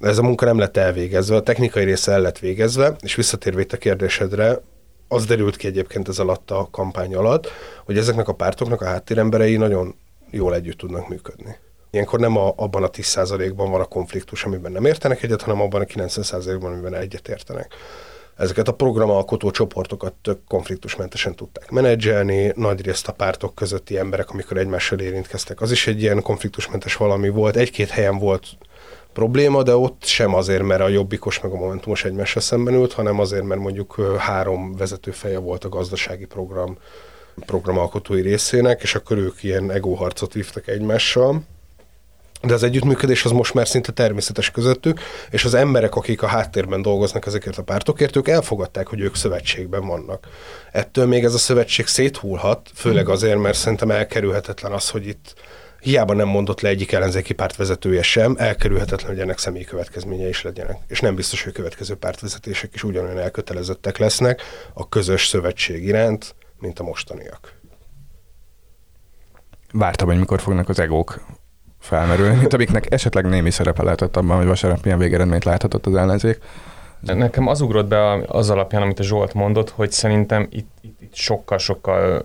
Ez 0.00 0.18
a 0.18 0.22
munka 0.22 0.44
nem 0.44 0.58
lett 0.58 0.76
elvégezve, 0.76 1.36
a 1.36 1.42
technikai 1.42 1.84
része 1.84 2.12
el 2.12 2.20
lett 2.20 2.38
végezve, 2.38 2.96
és 3.00 3.14
visszatérve 3.14 3.60
itt 3.60 3.72
a 3.72 3.76
kérdésedre, 3.76 4.60
az 5.08 5.24
derült 5.24 5.56
ki 5.56 5.66
egyébként 5.66 6.08
ez 6.08 6.18
alatt 6.18 6.50
a 6.50 6.68
kampány 6.70 7.14
alatt, 7.14 7.48
hogy 7.84 7.98
ezeknek 7.98 8.28
a 8.28 8.32
pártoknak 8.32 8.80
a 8.80 8.84
háttéremberei 8.84 9.56
nagyon 9.56 9.94
jól 10.30 10.54
együtt 10.54 10.78
tudnak 10.78 11.08
működni. 11.08 11.56
Ilyenkor 11.90 12.20
nem 12.20 12.36
a, 12.36 12.52
abban 12.56 12.82
a 12.82 12.90
10%-ban 12.90 13.70
van 13.70 13.80
a 13.80 13.84
konfliktus, 13.84 14.44
amiben 14.44 14.72
nem 14.72 14.84
értenek 14.84 15.22
egyet, 15.22 15.42
hanem 15.42 15.60
abban 15.60 15.80
a 15.80 15.84
90%-ban, 15.84 16.72
amiben 16.72 16.94
egyet 16.94 17.28
értenek. 17.28 17.74
Ezeket 18.36 18.68
a 18.68 18.74
programalkotó 18.74 19.50
csoportokat 19.50 20.12
tök 20.22 20.38
konfliktusmentesen 20.48 21.34
tudták 21.34 21.70
menedzselni, 21.70 22.52
nagyrészt 22.56 23.08
a 23.08 23.12
pártok 23.12 23.54
közötti 23.54 23.98
emberek, 23.98 24.30
amikor 24.30 24.56
egymással 24.56 24.98
érintkeztek, 24.98 25.60
az 25.60 25.70
is 25.70 25.86
egy 25.86 26.02
ilyen 26.02 26.22
konfliktusmentes 26.22 26.96
valami 26.96 27.28
volt. 27.28 27.56
Egy-két 27.56 27.88
helyen 27.88 28.18
volt 28.18 28.46
probléma, 29.12 29.62
de 29.62 29.76
ott 29.76 30.04
sem 30.04 30.34
azért, 30.34 30.62
mert 30.62 30.80
a 30.80 30.88
jobbikos 30.88 31.40
meg 31.40 31.52
a 31.52 31.56
momentumos 31.56 32.04
egymással 32.04 32.42
szemben 32.42 32.74
ült, 32.74 32.92
hanem 32.92 33.20
azért, 33.20 33.44
mert 33.44 33.60
mondjuk 33.60 34.16
három 34.18 34.76
vezetőfeje 34.76 35.38
volt 35.38 35.64
a 35.64 35.68
gazdasági 35.68 36.24
program 36.24 36.78
programalkotói 37.46 38.20
részének, 38.20 38.82
és 38.82 38.94
akkor 38.94 39.18
ők 39.18 39.42
ilyen 39.42 39.70
egóharcot 39.70 40.32
vívtak 40.32 40.68
egymással. 40.68 41.42
De 42.42 42.54
az 42.54 42.62
együttműködés 42.62 43.24
az 43.24 43.30
most 43.30 43.54
már 43.54 43.68
szinte 43.68 43.92
természetes 43.92 44.50
közöttük, 44.50 45.00
és 45.30 45.44
az 45.44 45.54
emberek, 45.54 45.94
akik 45.94 46.22
a 46.22 46.26
háttérben 46.26 46.82
dolgoznak 46.82 47.26
ezekért 47.26 47.58
a 47.58 47.62
pártokért, 47.62 48.16
ők 48.16 48.28
elfogadták, 48.28 48.86
hogy 48.86 49.00
ők 49.00 49.14
szövetségben 49.14 49.86
vannak. 49.86 50.28
Ettől 50.72 51.06
még 51.06 51.24
ez 51.24 51.34
a 51.34 51.38
szövetség 51.38 51.86
széthulhat, 51.86 52.70
főleg 52.74 53.08
azért, 53.08 53.38
mert 53.38 53.56
szerintem 53.56 53.90
elkerülhetetlen 53.90 54.72
az, 54.72 54.88
hogy 54.88 55.06
itt 55.06 55.34
hiába 55.80 56.14
nem 56.14 56.28
mondott 56.28 56.60
le 56.60 56.68
egyik 56.68 56.92
ellenzéki 56.92 57.32
párt 57.32 57.56
vezetője 57.56 58.02
sem, 58.02 58.34
elkerülhetetlen, 58.38 59.10
hogy 59.10 59.20
ennek 59.20 59.38
személyi 59.38 59.64
következménye 59.64 60.28
is 60.28 60.42
legyenek. 60.42 60.76
És 60.88 61.00
nem 61.00 61.14
biztos, 61.14 61.42
hogy 61.42 61.52
következő 61.52 61.94
pártvezetések 61.94 62.74
is 62.74 62.84
ugyanolyan 62.84 63.18
elkötelezettek 63.18 63.98
lesznek 63.98 64.42
a 64.72 64.88
közös 64.88 65.26
szövetség 65.26 65.84
iránt, 65.84 66.34
mint 66.58 66.78
a 66.78 66.82
mostaniak. 66.82 67.60
Vártam, 69.72 70.08
hogy 70.08 70.18
mikor 70.18 70.40
fognak 70.40 70.68
az 70.68 70.78
egók 70.78 71.20
felmerülni, 71.78 72.36
mint 72.36 72.52
amiknek 72.52 72.92
esetleg 72.92 73.26
némi 73.26 73.50
szerepe 73.50 73.82
lehetett 73.82 74.16
abban, 74.16 74.36
hogy 74.36 74.46
vasárnap 74.46 74.82
milyen 74.82 74.98
végeredményt 74.98 75.44
láthatott 75.44 75.86
az 75.86 75.94
ellenzék. 75.94 76.38
Nekem 77.00 77.46
az 77.46 77.60
ugrott 77.60 77.86
be 77.86 78.12
az 78.26 78.50
alapján, 78.50 78.82
amit 78.82 78.98
a 78.98 79.02
Zsolt 79.02 79.34
mondott, 79.34 79.70
hogy 79.70 79.90
szerintem 79.90 80.46
itt, 80.50 80.68
itt, 80.80 81.00
itt 81.00 81.14
sokkal-sokkal 81.14 82.22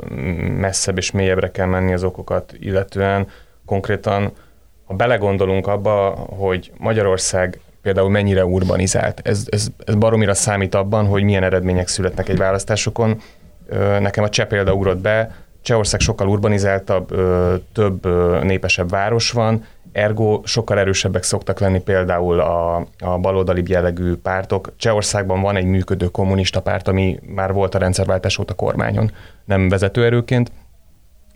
messzebb 0.60 0.98
és 0.98 1.12
mélyebbre 1.12 1.52
kell 1.52 1.66
menni 1.66 1.94
az 1.94 2.04
okokat, 2.04 2.54
illetően 2.60 3.28
konkrétan, 3.66 4.32
ha 4.86 4.94
belegondolunk 4.94 5.68
abba, 5.68 6.10
hogy 6.16 6.72
Magyarország 6.78 7.60
például 7.82 8.10
mennyire 8.10 8.46
urbanizált, 8.46 9.22
ez, 9.24 9.48
ez, 9.50 9.68
ez 9.86 9.96
baromira 9.96 10.34
számít 10.34 10.76
abban, 10.76 11.06
hogy 11.06 11.24
milyen 11.24 11.44
eredmények 11.44 11.88
születnek 11.88 12.30
egy 12.30 12.38
választásokon, 12.38 13.22
nekem 14.00 14.24
a 14.24 14.30
cseh 14.30 14.46
példa 14.46 14.74
ugrott 14.74 14.98
be, 14.98 15.36
Csehország 15.62 16.00
sokkal 16.00 16.28
urbanizáltabb, 16.28 17.08
több 17.74 18.06
népesebb 18.44 18.90
város 18.90 19.32
van, 19.32 19.66
ergo 19.92 20.42
sokkal 20.44 20.80
erősebbek 20.80 21.24
szoktak 21.24 21.60
lenni 21.60 21.82
például 21.82 22.40
a, 22.40 22.76
a 23.00 23.18
baloldali 23.18 23.64
jellegű 23.66 24.16
pártok. 24.16 24.72
Csehországban 24.78 25.42
van 25.42 25.56
egy 25.56 25.66
működő 25.66 26.06
kommunista 26.06 26.62
párt, 26.62 26.88
ami 26.88 27.20
már 27.22 27.54
volt 27.54 27.76
a 27.76 27.80
rendszerváltás 27.80 28.38
óta 28.38 28.54
kormányon, 28.54 29.12
nem 29.46 29.70
vezetőerőként. 29.70 30.52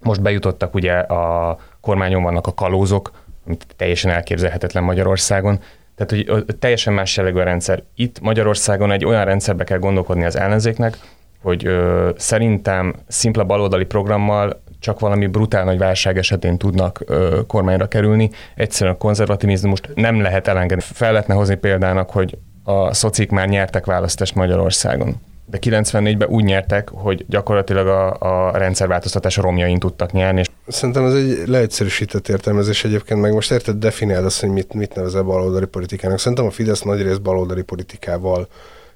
Most 0.02 0.22
bejutottak 0.22 0.74
ugye 0.74 0.93
a 0.93 1.58
kormányon 1.82 2.24
vannak 2.24 2.48
a 2.48 2.54
kalózok, 2.54 3.12
amit 3.46 3.65
teljesen 3.76 4.12
elképzelhetetlen 4.12 4.84
Magyarországon. 4.84 5.60
Tehát, 5.96 6.28
hogy 6.30 6.46
teljesen 6.60 6.93
más 6.93 7.17
jellegű 7.17 7.39
a 7.39 7.43
rendszer. 7.43 7.84
Itt 7.96 8.19
Magyarországon 8.19 8.91
egy 8.91 9.06
olyan 9.06 9.26
rendszerbe 9.26 9.63
kell 9.63 9.80
gondolkodni 9.80 10.26
az 10.26 10.36
ellenzéknek, 10.36 10.98
hogy 11.43 11.65
ö, 11.65 12.10
szerintem 12.17 12.93
szimpla 13.08 13.43
baloldali 13.43 13.86
programmal 13.86 14.62
csak 14.79 14.99
valami 14.99 15.27
brutál 15.27 15.63
nagy 15.63 15.77
válság 15.77 16.17
esetén 16.17 16.58
tudnak 16.58 17.03
ö, 17.06 17.39
kormányra 17.47 17.88
kerülni. 17.88 18.29
Egyszerűen 18.56 18.95
a 18.95 18.97
konzervativizmust 18.97 19.89
nem 19.95 20.21
lehet 20.21 20.47
elengedni. 20.47 20.84
Fel 20.84 21.12
lehetne 21.12 21.34
hozni 21.34 21.56
példának, 21.56 22.10
hogy 22.10 22.38
a 22.63 22.93
szocik 22.93 23.29
már 23.29 23.47
nyertek 23.47 23.86
választást 23.86 24.36
Magyarországon. 24.36 25.15
De 25.45 25.58
94-ben 25.62 26.27
úgy 26.27 26.43
nyertek, 26.43 26.89
hogy 26.89 27.25
gyakorlatilag 27.27 27.88
a, 27.88 28.15
a 28.19 28.58
rendszerváltoztatás 28.58 29.38
romjain 29.38 29.79
tudtak 29.79 30.12
nyerni. 30.12 30.41
Szerintem 30.67 31.06
ez 31.06 31.13
egy 31.13 31.43
leegyszerűsített 31.47 32.29
értelmezés 32.29 32.84
egyébként, 32.84 33.21
meg 33.21 33.34
most 33.34 33.51
érted, 33.51 33.75
definiáld 33.75 34.25
azt, 34.25 34.39
hogy 34.39 34.49
mit, 34.49 34.73
mit 34.73 34.95
nevezel 34.95 35.21
baloldali 35.23 35.65
politikának. 35.65 36.19
Szerintem 36.19 36.45
a 36.45 36.51
Fidesz 36.51 36.82
nagyrészt 36.82 37.21
baloldali 37.21 37.62
politikával 37.62 38.47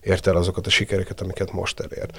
ért 0.07 0.27
el 0.27 0.35
azokat 0.35 0.67
a 0.67 0.69
sikereket, 0.69 1.21
amiket 1.21 1.51
most 1.51 1.79
elér 1.79 2.09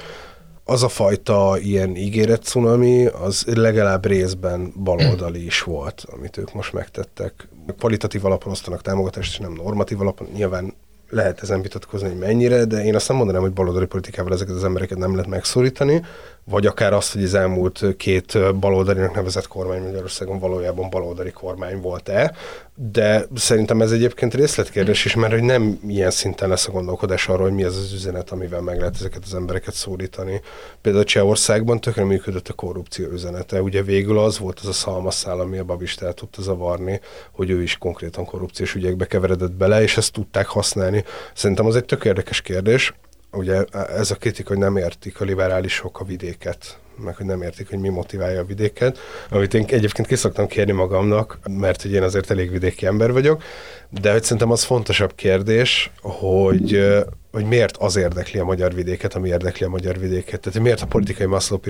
az 0.70 0.82
a 0.82 0.88
fajta 0.88 1.58
ilyen 1.58 1.96
ígéret 1.96 2.42
cunami, 2.42 3.06
az 3.06 3.44
legalább 3.46 4.06
részben 4.06 4.72
baloldali 4.82 5.44
is 5.44 5.62
volt, 5.62 6.04
amit 6.12 6.36
ők 6.36 6.54
most 6.54 6.72
megtettek. 6.72 7.48
Kvalitatív 7.78 8.24
alapon 8.24 8.52
osztanak 8.52 8.82
támogatást, 8.82 9.32
és 9.32 9.38
nem 9.38 9.52
normatív 9.52 10.00
alapon. 10.00 10.28
Nyilván 10.34 10.74
lehet 11.10 11.42
ezen 11.42 11.62
vitatkozni, 11.62 12.08
hogy 12.08 12.18
mennyire, 12.18 12.64
de 12.64 12.84
én 12.84 12.94
azt 12.94 13.08
nem 13.08 13.16
mondanám, 13.16 13.42
hogy 13.42 13.52
baloldali 13.52 13.86
politikával 13.86 14.32
ezeket 14.32 14.54
az 14.54 14.64
embereket 14.64 14.98
nem 14.98 15.10
lehet 15.10 15.30
megszorítani, 15.30 16.02
vagy 16.50 16.66
akár 16.66 16.92
azt, 16.92 17.12
hogy 17.12 17.22
az 17.22 17.34
elmúlt 17.34 17.84
két 17.96 18.58
baloldalinak 18.58 19.14
nevezett 19.14 19.46
kormány 19.46 19.82
Magyarországon 19.82 20.38
valójában 20.38 20.90
baloldali 20.90 21.30
kormány 21.30 21.80
volt-e, 21.80 22.34
de 22.74 23.26
szerintem 23.34 23.80
ez 23.80 23.92
egyébként 23.92 24.34
részletkérdés 24.34 25.04
is, 25.04 25.14
mert 25.14 25.32
hogy 25.32 25.42
nem 25.42 25.80
ilyen 25.88 26.10
szinten 26.10 26.48
lesz 26.48 26.68
a 26.68 26.70
gondolkodás 26.70 27.28
arról, 27.28 27.42
hogy 27.42 27.54
mi 27.54 27.64
az 27.64 27.76
az 27.76 27.92
üzenet, 27.92 28.30
amivel 28.30 28.60
meg 28.60 28.78
lehet 28.78 28.94
ezeket 28.94 29.22
az 29.24 29.34
embereket 29.34 29.74
szólítani. 29.74 30.40
Például 30.80 31.04
Csehországban 31.04 31.80
tökre 31.80 32.04
működött 32.04 32.48
a 32.48 32.52
korrupció 32.52 33.10
üzenete. 33.10 33.62
Ugye 33.62 33.82
végül 33.82 34.18
az 34.18 34.38
volt 34.38 34.58
az 34.60 34.66
a 34.66 34.72
szalmaszál, 34.72 35.40
ami 35.40 35.58
a 35.58 35.64
Babist 35.64 36.02
el 36.02 36.12
tudta 36.12 36.42
zavarni, 36.42 37.00
hogy 37.32 37.50
ő 37.50 37.62
is 37.62 37.78
konkrétan 37.78 38.24
korrupciós 38.24 38.74
ügyekbe 38.74 39.06
keveredett 39.06 39.52
bele, 39.52 39.82
és 39.82 39.96
ezt 39.96 40.12
tudták 40.12 40.46
használni. 40.46 41.04
Szerintem 41.34 41.66
az 41.66 41.76
egy 41.76 41.84
tök 41.84 42.04
érdekes 42.04 42.40
kérdés 42.40 42.94
ugye 43.32 43.64
ez 43.96 44.10
a 44.10 44.14
kritika, 44.14 44.48
hogy 44.48 44.58
nem 44.58 44.76
értik 44.76 45.20
a 45.20 45.24
liberálisok 45.24 46.00
a 46.00 46.04
vidéket, 46.04 46.78
meg 47.04 47.16
hogy 47.16 47.26
nem 47.26 47.42
értik, 47.42 47.68
hogy 47.68 47.78
mi 47.78 47.88
motiválja 47.88 48.40
a 48.40 48.44
vidéket, 48.44 48.98
amit 49.30 49.54
én 49.54 49.64
egyébként 49.68 50.08
ki 50.08 50.16
szoktam 50.16 50.46
kérni 50.46 50.72
magamnak, 50.72 51.38
mert 51.50 51.82
hogy 51.82 51.92
én 51.92 52.02
azért 52.02 52.30
elég 52.30 52.50
vidéki 52.50 52.86
ember 52.86 53.12
vagyok, 53.12 53.42
de 53.90 54.12
hogy 54.12 54.22
szerintem 54.22 54.50
az 54.50 54.62
fontosabb 54.62 55.14
kérdés, 55.14 55.90
hogy 56.02 56.96
hogy 57.32 57.44
miért 57.44 57.76
az 57.76 57.96
érdekli 57.96 58.38
a 58.38 58.44
magyar 58.44 58.74
vidéket, 58.74 59.14
ami 59.14 59.28
érdekli 59.28 59.66
a 59.66 59.68
magyar 59.68 59.98
vidéket. 59.98 60.40
Tehát 60.40 60.60
miért 60.60 60.80
a 60.80 60.86
politikai 60.86 61.26
Maslow 61.26 61.60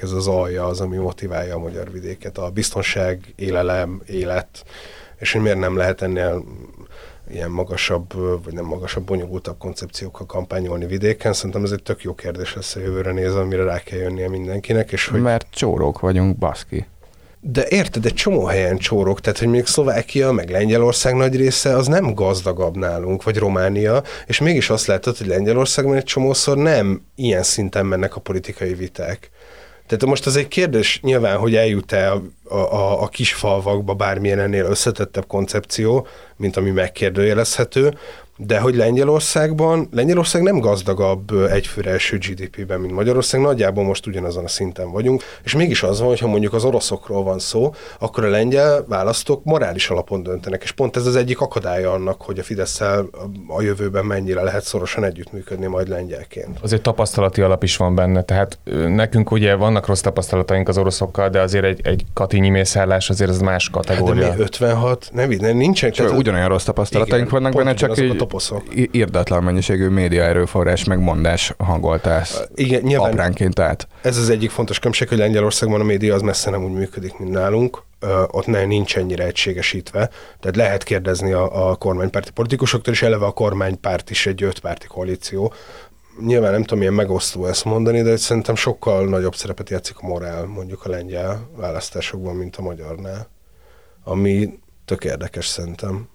ez 0.00 0.10
az 0.10 0.28
alja 0.28 0.66
az, 0.66 0.80
ami 0.80 0.96
motiválja 0.96 1.54
a 1.54 1.58
magyar 1.58 1.92
vidéket. 1.92 2.38
A 2.38 2.50
biztonság, 2.50 3.32
élelem, 3.36 4.02
élet, 4.06 4.64
és 5.18 5.32
hogy 5.32 5.42
miért 5.42 5.58
nem 5.58 5.76
lehet 5.76 6.02
ennél 6.02 6.44
ilyen 7.30 7.50
magasabb, 7.50 8.12
vagy 8.44 8.52
nem 8.52 8.64
magasabb, 8.64 9.04
bonyolultabb 9.04 9.58
koncepciókkal 9.58 10.26
kampányolni 10.26 10.86
vidéken. 10.86 11.32
Szerintem 11.32 11.64
ez 11.64 11.70
egy 11.70 11.82
tök 11.82 12.02
jó 12.02 12.14
kérdés 12.14 12.54
lesz 12.54 12.76
a 12.76 12.80
jövőre 12.80 13.12
nézve, 13.12 13.40
amire 13.40 13.64
rá 13.64 13.78
kell 13.78 13.98
jönnie 13.98 14.28
mindenkinek. 14.28 14.92
És 14.92 15.06
hogy... 15.06 15.20
Mert 15.20 15.46
csórók 15.50 16.00
vagyunk, 16.00 16.38
baszki. 16.38 16.86
De 17.40 17.66
érted, 17.68 18.06
egy 18.06 18.14
csomó 18.14 18.44
helyen 18.44 18.78
csórok, 18.78 19.20
tehát 19.20 19.38
hogy 19.38 19.48
még 19.48 19.66
Szlovákia, 19.66 20.32
meg 20.32 20.50
Lengyelország 20.50 21.14
nagy 21.14 21.36
része 21.36 21.76
az 21.76 21.86
nem 21.86 22.14
gazdagabb 22.14 22.76
nálunk, 22.76 23.22
vagy 23.22 23.36
Románia, 23.36 24.02
és 24.26 24.40
mégis 24.40 24.70
azt 24.70 24.86
látod, 24.86 25.16
hogy 25.16 25.26
Lengyelországban 25.26 25.96
egy 25.96 26.04
csomószor 26.04 26.56
nem 26.56 27.02
ilyen 27.14 27.42
szinten 27.42 27.86
mennek 27.86 28.16
a 28.16 28.20
politikai 28.20 28.74
viták. 28.74 29.30
Tehát 29.88 30.06
most 30.06 30.26
az 30.26 30.36
egy 30.36 30.48
kérdés 30.48 31.00
nyilván, 31.02 31.36
hogy 31.36 31.54
eljut-e 31.54 32.12
a, 32.12 32.54
a, 32.54 33.02
a 33.02 33.08
kis 33.08 33.32
falvakba 33.32 33.94
bármilyen 33.94 34.38
ennél 34.38 34.64
összetettebb 34.64 35.26
koncepció, 35.26 36.06
mint 36.36 36.56
ami 36.56 36.70
megkérdőjelezhető, 36.70 37.98
de 38.40 38.58
hogy 38.58 38.74
Lengyelországban, 38.74 39.88
Lengyelország 39.92 40.42
nem 40.42 40.58
gazdagabb 40.58 41.32
egyfőre 41.50 41.90
első 41.90 42.18
GDP-ben, 42.18 42.80
mint 42.80 42.92
Magyarország, 42.92 43.40
nagyjából 43.40 43.84
most 43.84 44.06
ugyanazon 44.06 44.44
a 44.44 44.48
szinten 44.48 44.90
vagyunk, 44.90 45.22
és 45.44 45.54
mégis 45.54 45.82
az 45.82 45.98
van, 45.98 46.08
hogyha 46.08 46.26
mondjuk 46.26 46.52
az 46.52 46.64
oroszokról 46.64 47.22
van 47.22 47.38
szó, 47.38 47.74
akkor 47.98 48.24
a 48.24 48.28
lengyel 48.28 48.84
választók 48.88 49.44
morális 49.44 49.88
alapon 49.88 50.22
döntenek, 50.22 50.62
és 50.62 50.72
pont 50.72 50.96
ez 50.96 51.06
az 51.06 51.16
egyik 51.16 51.40
akadálya 51.40 51.92
annak, 51.92 52.22
hogy 52.22 52.38
a 52.38 52.42
fidesz 52.42 52.80
a 52.80 53.62
jövőben 53.62 54.04
mennyire 54.04 54.42
lehet 54.42 54.62
szorosan 54.64 55.04
együttműködni 55.04 55.66
majd 55.66 55.88
lengyelként. 55.88 56.58
Azért 56.62 56.82
tapasztalati 56.82 57.40
alap 57.40 57.62
is 57.62 57.76
van 57.76 57.94
benne, 57.94 58.22
tehát 58.22 58.58
nekünk 58.88 59.30
ugye 59.30 59.54
vannak 59.54 59.86
rossz 59.86 60.00
tapasztalataink 60.00 60.68
az 60.68 60.78
oroszokkal, 60.78 61.28
de 61.28 61.40
azért 61.40 61.64
egy, 61.64 61.80
egy 61.82 62.04
katinyi 62.14 62.48
mészállás 62.48 63.10
azért 63.10 63.30
az 63.30 63.40
más 63.40 63.70
kategória. 63.70 64.22
Hát 64.22 64.30
de 64.30 64.36
mi 64.36 64.42
56? 64.42 65.10
Nem, 65.12 65.30
nem 65.30 65.56
nincsen. 65.56 65.92
Tehát, 65.92 66.12
ugyanolyan 66.12 66.48
rossz 66.48 66.64
tapasztalataink 66.64 67.28
igen, 67.28 67.40
vannak 67.42 67.56
benne, 67.56 67.74
csak 67.74 68.00
így 68.00 68.16
toposzok. 68.28 68.62
Irdatlan 68.90 69.42
mennyiségű 69.42 69.88
média 69.88 70.22
erőforrás 70.22 70.84
megmondás 70.84 71.54
hangoltás 71.58 72.34
Igen, 72.54 72.82
nyilván 72.82 73.10
apránként 73.10 73.58
át. 73.58 73.88
Ez 74.02 74.16
az 74.16 74.30
egyik 74.30 74.50
fontos 74.50 74.78
különbség, 74.78 75.08
hogy 75.08 75.18
Lengyelországban 75.18 75.80
a 75.80 75.84
média 75.84 76.14
az 76.14 76.22
messze 76.22 76.50
nem 76.50 76.64
úgy 76.64 76.72
működik, 76.72 77.18
mint 77.18 77.30
nálunk. 77.30 77.82
Ö, 78.00 78.22
ott 78.30 78.46
ne, 78.46 78.64
nincs 78.64 78.96
ennyire 78.96 79.24
egységesítve. 79.24 80.10
Tehát 80.40 80.56
lehet 80.56 80.82
kérdezni 80.82 81.32
a, 81.32 81.70
a 81.70 81.76
kormánypárti 81.76 82.30
politikusoktól, 82.30 82.94
és 82.94 83.02
eleve 83.02 83.26
a 83.26 83.30
kormánypárt 83.30 84.10
is 84.10 84.26
egy 84.26 84.42
ötpárti 84.42 84.86
koalíció. 84.86 85.52
Nyilván 86.26 86.52
nem 86.52 86.62
tudom, 86.62 86.78
milyen 86.78 86.94
megosztó 86.94 87.46
ezt 87.46 87.64
mondani, 87.64 88.02
de 88.02 88.16
szerintem 88.16 88.54
sokkal 88.54 89.08
nagyobb 89.08 89.34
szerepet 89.34 89.70
játszik 89.70 89.96
a 89.98 90.06
morál 90.06 90.44
mondjuk 90.44 90.84
a 90.84 90.88
lengyel 90.88 91.48
választásokban, 91.56 92.36
mint 92.36 92.56
a 92.56 92.62
magyarnál. 92.62 93.28
Ami 94.04 94.58
tök 94.84 95.04
érdekes 95.04 95.46
szerintem 95.46 96.08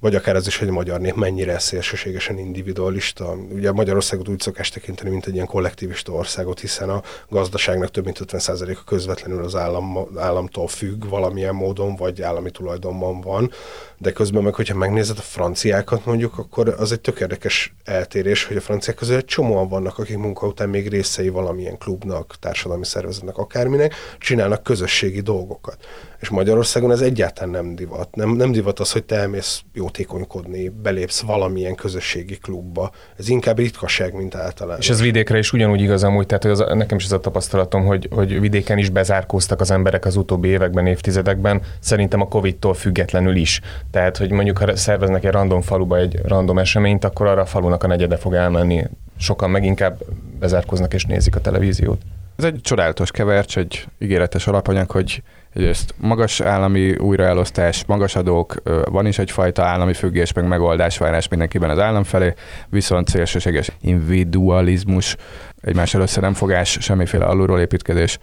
vagy 0.00 0.14
akár 0.14 0.36
az 0.36 0.46
is, 0.46 0.56
hogy 0.56 0.68
a 0.68 0.72
magyar 0.72 1.00
nép 1.00 1.14
mennyire 1.14 1.58
szélsőségesen 1.58 2.38
individualista. 2.38 3.36
Ugye 3.52 3.72
Magyarországot 3.72 4.28
úgy 4.28 4.40
szokás 4.40 4.68
tekinteni, 4.68 5.10
mint 5.10 5.26
egy 5.26 5.34
ilyen 5.34 5.46
kollektivista 5.46 6.12
országot, 6.12 6.60
hiszen 6.60 6.88
a 6.88 7.02
gazdaságnak 7.28 7.90
több 7.90 8.04
mint 8.04 8.18
50%-a 8.26 8.84
közvetlenül 8.84 9.44
az 9.44 9.54
állam, 9.56 10.08
államtól 10.16 10.68
függ 10.68 11.08
valamilyen 11.08 11.54
módon, 11.54 11.96
vagy 11.96 12.22
állami 12.22 12.50
tulajdonban 12.50 13.20
van. 13.20 13.50
De 13.98 14.12
közben 14.12 14.42
meg, 14.42 14.54
hogyha 14.54 14.76
megnézed 14.76 15.18
a 15.18 15.22
franciákat 15.22 16.04
mondjuk, 16.04 16.38
akkor 16.38 16.68
az 16.78 16.92
egy 16.92 17.00
tök 17.00 17.20
érdekes 17.20 17.74
eltérés, 17.84 18.44
hogy 18.44 18.56
a 18.56 18.60
franciák 18.60 18.96
közül 18.96 19.16
egy 19.16 19.24
csomóan 19.24 19.68
vannak, 19.68 19.98
akik 19.98 20.16
munka 20.16 20.46
után 20.46 20.68
még 20.68 20.88
részei 20.88 21.28
valamilyen 21.28 21.78
klubnak, 21.78 22.34
társadalmi 22.40 22.84
szervezetnek, 22.84 23.36
akárminek, 23.36 23.94
csinálnak 24.18 24.62
közösségi 24.62 25.20
dolgokat. 25.20 25.86
És 26.20 26.28
Magyarországon 26.28 26.90
ez 26.90 27.00
egyáltalán 27.00 27.50
nem 27.50 27.74
divat. 27.74 28.14
Nem, 28.14 28.30
nem 28.30 28.52
divat 28.52 28.80
az, 28.80 28.92
hogy 28.92 29.04
te 29.04 29.16
elmész 29.16 29.62
jótékonykodni, 29.90 30.68
belépsz 30.68 31.20
valamilyen 31.20 31.74
közösségi 31.74 32.38
klubba. 32.38 32.90
Ez 33.18 33.28
inkább 33.28 33.58
ritkaság, 33.58 34.14
mint 34.14 34.34
általában. 34.34 34.80
És 34.80 34.90
ez 34.90 35.00
vidékre 35.00 35.38
is 35.38 35.52
ugyanúgy 35.52 35.80
igaz 35.80 36.04
amúgy, 36.04 36.26
tehát 36.26 36.42
hogy 36.42 36.52
az, 36.52 36.64
nekem 36.74 36.98
is 36.98 37.04
ez 37.04 37.12
a 37.12 37.20
tapasztalatom, 37.20 37.84
hogy, 37.84 38.08
hogy 38.10 38.40
vidéken 38.40 38.78
is 38.78 38.88
bezárkóztak 38.88 39.60
az 39.60 39.70
emberek 39.70 40.04
az 40.04 40.16
utóbbi 40.16 40.48
években, 40.48 40.86
évtizedekben, 40.86 41.62
szerintem 41.80 42.20
a 42.20 42.28
Covid-tól 42.28 42.74
függetlenül 42.74 43.36
is. 43.36 43.60
Tehát, 43.90 44.16
hogy 44.16 44.30
mondjuk 44.30 44.58
ha 44.58 44.76
szerveznek 44.76 45.24
egy 45.24 45.32
random 45.32 45.60
faluba 45.60 45.98
egy 45.98 46.20
random 46.24 46.58
eseményt, 46.58 47.04
akkor 47.04 47.26
arra 47.26 47.40
a 47.40 47.46
falunak 47.46 47.82
a 47.82 47.86
negyede 47.86 48.16
fog 48.16 48.34
elmenni. 48.34 48.84
Sokan 49.18 49.50
meg 49.50 49.64
inkább 49.64 49.98
bezárkóznak 50.38 50.94
és 50.94 51.04
nézik 51.04 51.36
a 51.36 51.40
televíziót. 51.40 52.00
Ez 52.36 52.44
egy 52.44 52.60
csodálatos 52.62 53.10
kevercs, 53.10 53.58
egy 53.58 53.86
ígéretes 53.98 54.46
alapanyag, 54.46 54.90
hogy 54.90 55.22
Egyrészt 55.54 55.94
magas 55.96 56.40
állami 56.40 56.96
újraelosztás, 56.96 57.84
magas 57.86 58.16
adók, 58.16 58.62
van 58.90 59.06
is 59.06 59.18
egyfajta 59.18 59.64
állami 59.64 59.94
függés, 59.94 60.32
meg 60.32 60.48
megoldásvárás 60.48 61.28
mindenkiben 61.28 61.70
az 61.70 61.78
állam 61.78 62.04
felé, 62.04 62.34
viszont 62.68 63.08
szélsőséges 63.08 63.70
individualizmus, 63.80 65.16
egymás 65.60 65.94
össze 65.94 66.20
nem 66.20 66.34
fogás, 66.34 66.78
semmiféle 66.80 67.24
alulról 67.24 67.60
építkezés. 67.60 68.18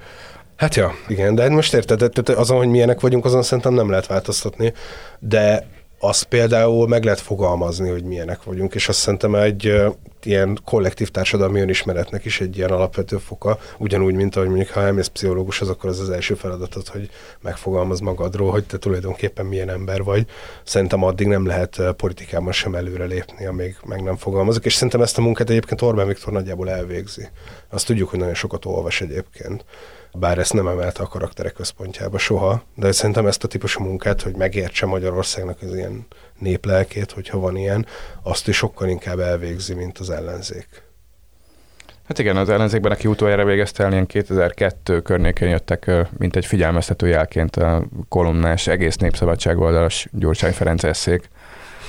Hát 0.55 0.75
ja, 0.75 0.91
igen, 1.07 1.35
de 1.35 1.49
most 1.49 1.73
érted, 1.73 1.97
tehát 1.97 2.29
azon, 2.29 2.57
hogy 2.57 2.67
milyenek 2.67 2.99
vagyunk, 2.99 3.25
azon 3.25 3.43
szerintem 3.43 3.73
nem 3.73 3.89
lehet 3.89 4.07
változtatni, 4.07 4.73
de 5.19 5.67
azt 5.99 6.23
például 6.23 6.87
meg 6.87 7.03
lehet 7.03 7.19
fogalmazni, 7.19 7.89
hogy 7.89 8.03
milyenek 8.03 8.43
vagyunk, 8.43 8.75
és 8.75 8.87
azt 8.87 8.99
szerintem 8.99 9.35
egy 9.35 9.73
ilyen 10.25 10.59
kollektív 10.65 11.09
társadalmi 11.09 11.59
önismeretnek 11.59 12.25
is 12.25 12.41
egy 12.41 12.57
ilyen 12.57 12.69
alapvető 12.69 13.17
foka, 13.17 13.57
ugyanúgy, 13.77 14.13
mint 14.13 14.35
ahogy 14.35 14.47
mondjuk, 14.47 14.69
ha 14.69 14.81
elmész 14.81 15.07
pszichológushoz, 15.07 15.69
akkor 15.69 15.89
az 15.89 15.99
az 15.99 16.09
első 16.09 16.33
feladatod, 16.33 16.87
hogy 16.87 17.09
megfogalmaz 17.41 17.99
magadról, 17.99 18.51
hogy 18.51 18.65
te 18.65 18.77
tulajdonképpen 18.77 19.45
milyen 19.45 19.69
ember 19.69 20.03
vagy. 20.03 20.25
Szerintem 20.63 21.03
addig 21.03 21.27
nem 21.27 21.45
lehet 21.45 21.81
politikában 21.97 22.51
sem 22.51 22.75
előrelépni, 22.75 23.45
amíg 23.45 23.75
meg 23.85 24.03
nem 24.03 24.15
fogalmazok, 24.15 24.65
és 24.65 24.73
szerintem 24.73 25.01
ezt 25.01 25.17
a 25.17 25.21
munkát 25.21 25.49
egyébként 25.49 25.81
Orbán 25.81 26.07
Viktor 26.07 26.33
nagyjából 26.33 26.69
elvégzi. 26.69 27.27
Azt 27.69 27.85
tudjuk, 27.85 28.09
hogy 28.09 28.19
nagyon 28.19 28.33
sokat 28.33 28.65
olvas 28.65 29.01
egyébként 29.01 29.65
bár 30.13 30.37
ezt 30.37 30.53
nem 30.53 30.67
emelte 30.67 31.03
a 31.03 31.07
karakterek 31.07 31.53
központjába 31.53 32.17
soha, 32.17 32.63
de 32.75 32.91
szerintem 32.91 33.27
ezt 33.27 33.43
a 33.43 33.47
típusú 33.47 33.83
munkát, 33.83 34.21
hogy 34.21 34.35
megértse 34.35 34.85
Magyarországnak 34.85 35.61
az 35.61 35.75
ilyen 35.75 36.07
néplelkét, 36.39 37.11
hogyha 37.11 37.39
van 37.39 37.55
ilyen, 37.55 37.85
azt 38.23 38.47
is 38.47 38.55
sokkal 38.55 38.89
inkább 38.89 39.19
elvégzi, 39.19 39.73
mint 39.73 39.97
az 39.97 40.09
ellenzék. 40.09 40.85
Hát 42.07 42.19
igen, 42.19 42.37
az 42.37 42.49
ellenzékben, 42.49 42.91
aki 42.91 43.07
utoljára 43.07 43.45
végezte 43.45 43.83
el, 43.83 43.91
ilyen 43.91 44.05
2002 44.05 45.01
környékén 45.01 45.49
jöttek, 45.49 45.91
mint 46.17 46.35
egy 46.35 46.45
figyelmeztető 46.45 47.07
jelként 47.07 47.55
a 47.55 47.85
kolumnás 48.09 48.67
egész 48.67 48.95
népszabadság 48.95 49.59
oldalas 49.59 50.07
Gyurcsány 50.11 50.51
Ferenc 50.53 50.83
eszék, 50.83 51.29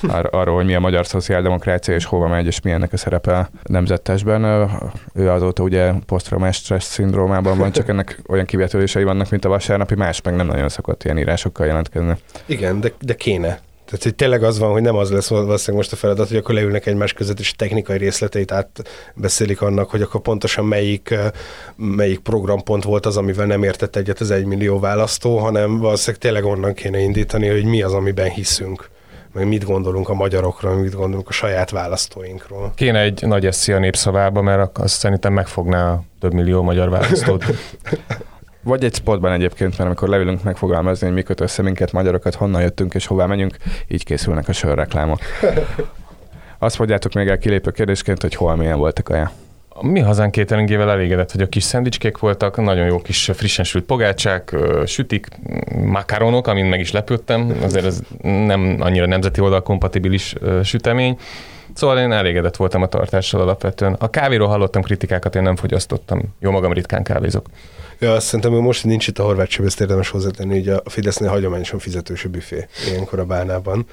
ar- 0.07 0.33
arról, 0.33 0.55
hogy 0.55 0.65
mi 0.65 0.75
a 0.75 0.79
magyar 0.79 1.07
szociáldemokrácia, 1.07 1.93
és 1.93 2.05
hova 2.05 2.27
megy, 2.27 2.45
és 2.45 2.61
milyennek 2.61 2.93
a 2.93 2.97
szerepe 2.97 3.37
a 3.37 3.49
nemzettesben. 3.63 4.69
Ő 5.13 5.29
azóta 5.29 5.63
ugye 5.63 5.91
posztraumás 6.05 6.55
stressz 6.55 6.91
szindrómában 6.91 7.57
van, 7.57 7.71
csak 7.71 7.89
ennek 7.89 8.19
olyan 8.27 8.45
kivetülései 8.45 9.03
vannak, 9.03 9.29
mint 9.29 9.45
a 9.45 9.49
vasárnapi, 9.49 9.95
más 9.95 10.21
meg 10.21 10.35
nem 10.35 10.47
nagyon 10.47 10.69
szokott 10.69 11.03
ilyen 11.03 11.17
írásokkal 11.17 11.65
jelentkezni. 11.65 12.15
Igen, 12.45 12.79
de, 12.79 12.91
de 12.99 13.13
kéne. 13.13 13.59
Tehát, 13.89 14.03
hogy 14.03 14.15
tényleg 14.15 14.43
az 14.43 14.59
van, 14.59 14.71
hogy 14.71 14.81
nem 14.81 14.95
az 14.95 15.11
lesz 15.11 15.27
valószínűleg 15.27 15.75
most 15.75 15.91
a 15.91 15.95
feladat, 15.95 16.27
hogy 16.27 16.37
akkor 16.37 16.55
leülnek 16.55 16.85
egymás 16.85 17.13
között, 17.13 17.39
és 17.39 17.51
technikai 17.51 17.97
részleteit 17.97 18.51
átbeszélik 18.51 19.61
annak, 19.61 19.89
hogy 19.89 20.01
akkor 20.01 20.21
pontosan 20.21 20.65
melyik, 20.65 21.15
melyik 21.75 22.19
programpont 22.19 22.83
volt 22.83 23.05
az, 23.05 23.17
amivel 23.17 23.45
nem 23.45 23.63
értett 23.63 23.95
egyet 23.95 24.19
az 24.19 24.31
egymillió 24.31 24.79
választó, 24.79 25.37
hanem 25.37 25.77
valószínűleg 25.77 26.21
tényleg 26.21 26.45
onnan 26.45 26.73
kéne 26.73 26.99
indítani, 26.99 27.47
hogy 27.47 27.65
mi 27.65 27.81
az, 27.81 27.93
amiben 27.93 28.29
hiszünk 28.29 28.89
meg 29.33 29.47
mit 29.47 29.65
gondolunk 29.65 30.09
a 30.09 30.13
magyarokról, 30.13 30.75
mit 30.75 30.95
gondolunk 30.95 31.29
a 31.29 31.31
saját 31.31 31.69
választóinkról. 31.69 32.71
Kéne 32.75 32.99
egy 32.99 33.21
nagy 33.21 33.45
eszi 33.45 33.71
a 33.71 33.79
népszavába, 33.79 34.41
mert 34.41 34.77
azt 34.77 34.97
szerintem 34.97 35.33
megfogná 35.33 35.91
a 35.91 36.03
több 36.19 36.33
millió 36.33 36.61
magyar 36.61 36.89
választót. 36.89 37.45
Vagy 38.69 38.83
egy 38.83 38.95
spotban 38.95 39.31
egyébként, 39.31 39.77
mert 39.77 39.89
amikor 39.89 40.09
leülünk 40.09 40.43
megfogalmazni, 40.43 41.05
hogy 41.05 41.15
mi 41.15 41.21
köt 41.21 41.39
össze 41.39 41.61
minket, 41.61 41.91
magyarokat, 41.91 42.35
honnan 42.35 42.61
jöttünk 42.61 42.93
és 42.93 43.05
hová 43.05 43.25
megyünk, 43.25 43.55
így 43.87 44.03
készülnek 44.03 44.47
a 44.47 44.51
sörreklámok. 44.51 45.19
Azt 46.59 46.77
mondjátok 46.77 47.13
még 47.13 47.27
el 47.27 47.37
kilépő 47.37 47.71
kérdésként, 47.71 48.21
hogy 48.21 48.35
hol 48.35 48.55
milyen 48.55 48.77
volt 48.77 48.99
a 48.99 49.03
kaja. 49.03 49.31
A 49.69 49.85
mi 49.85 49.99
hazánk 49.99 50.33
cateringével 50.33 50.89
elégedett, 50.89 51.31
hogy 51.31 51.41
a 51.41 51.47
kis 51.47 51.63
szendvicskék 51.63 52.17
voltak, 52.17 52.57
nagyon 52.57 52.85
jó 52.85 52.99
kis 53.01 53.29
frissen 53.33 53.65
sült 53.65 53.85
pogácsák, 53.85 54.55
sütik, 54.85 55.27
makaronok, 55.85 56.47
amin 56.47 56.65
meg 56.65 56.79
is 56.79 56.91
lepődtem, 56.91 57.57
azért 57.63 57.85
ez 57.85 57.99
nem 58.21 58.77
annyira 58.79 59.05
nemzeti 59.05 59.41
oldal 59.41 59.63
kompatibilis 59.63 60.35
sütemény. 60.63 61.17
Szóval 61.73 61.99
én 61.99 62.11
elégedett 62.11 62.55
voltam 62.55 62.81
a 62.81 62.87
tartással 62.87 63.41
alapvetően. 63.41 63.95
A 63.99 64.09
kávéról 64.09 64.47
hallottam 64.47 64.81
kritikákat, 64.81 65.35
én 65.35 65.41
nem 65.41 65.55
fogyasztottam. 65.55 66.21
Jó 66.39 66.51
magam 66.51 66.73
ritkán 66.73 67.03
kávézok. 67.03 67.45
Ja, 68.01 68.19
szerintem 68.19 68.51
most 68.51 68.83
nincs 68.83 69.07
itt 69.07 69.19
a 69.19 69.23
horvát 69.23 69.59
ezt 69.65 69.81
érdemes 69.81 70.09
hozzátenni, 70.09 70.53
hogy 70.53 70.69
a 70.69 70.81
Fidesznél 70.85 71.29
hagyományosan 71.29 71.79
fizetős 71.79 72.25
a 72.25 72.29
büfé 72.29 72.67
ilyenkor 72.87 73.19
a 73.19 73.25
bánában. 73.25 73.85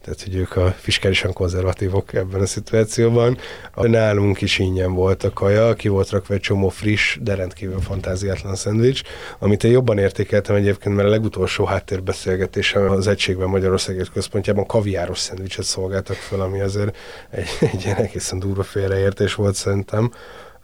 Tehát, 0.00 0.22
hogy 0.22 0.34
ők 0.36 0.56
a 0.56 0.74
fiskálisan 0.78 1.32
konzervatívok 1.32 2.14
ebben 2.14 2.40
a 2.40 2.46
szituációban. 2.46 3.38
Nálunk 3.74 4.40
is 4.40 4.58
ingyen 4.58 4.94
volt 4.94 5.24
a 5.24 5.32
kaja, 5.32 5.74
ki 5.74 5.88
volt 5.88 6.10
rakva 6.10 6.34
egy 6.34 6.40
csomó 6.40 6.68
friss, 6.68 7.18
de 7.20 7.34
rendkívül 7.34 7.80
fantáziátlan 7.80 8.54
szendvics, 8.54 9.00
amit 9.38 9.64
én 9.64 9.70
jobban 9.70 9.98
értékeltem 9.98 10.56
egyébként, 10.56 10.94
mert 10.94 11.08
a 11.08 11.10
legutolsó 11.10 11.64
háttérbeszélgetésem 11.64 12.90
az 12.90 13.06
Egységben 13.06 13.48
Magyarország 13.48 14.06
központjában 14.12 14.66
kaviáros 14.66 15.18
szendvicset 15.18 15.64
szolgáltak 15.64 16.16
fel, 16.16 16.40
ami 16.40 16.60
azért 16.60 16.96
egy, 17.30 17.48
egy 17.60 17.84
ilyen 17.84 17.96
egészen 17.96 18.38
durva 18.38 18.62
félreértés 18.62 19.34
volt 19.34 19.54
szerintem. 19.54 20.10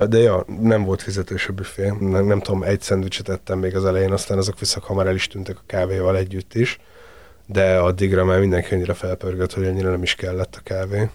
De 0.07 0.19
ja, 0.19 0.45
nem 0.61 0.85
volt 0.85 1.03
fizetős 1.03 1.49
a 1.49 1.53
büfé. 1.53 1.89
Nem, 2.01 2.27
nem 2.27 2.41
tudom, 2.41 2.63
egy 2.63 2.81
szendvicset 2.81 3.29
ettem 3.29 3.59
még 3.59 3.77
az 3.77 3.85
elején, 3.85 4.13
aztán 4.13 4.39
azok 4.39 4.59
viszont 4.59 4.85
hamar 4.85 5.07
el 5.07 5.15
is 5.15 5.27
tűntek 5.27 5.57
a 5.57 5.63
kávéval 5.67 6.17
együtt 6.17 6.55
is. 6.55 6.81
De 7.47 7.79
addigra 7.79 8.25
már 8.25 8.39
mindenki 8.39 8.75
annyira 8.75 8.95
felpörgött, 8.95 9.53
hogy 9.53 9.67
annyira 9.67 9.91
nem 9.91 10.03
is 10.03 10.15
kellett 10.15 10.57
a 10.57 10.61
kávé. 10.63 11.11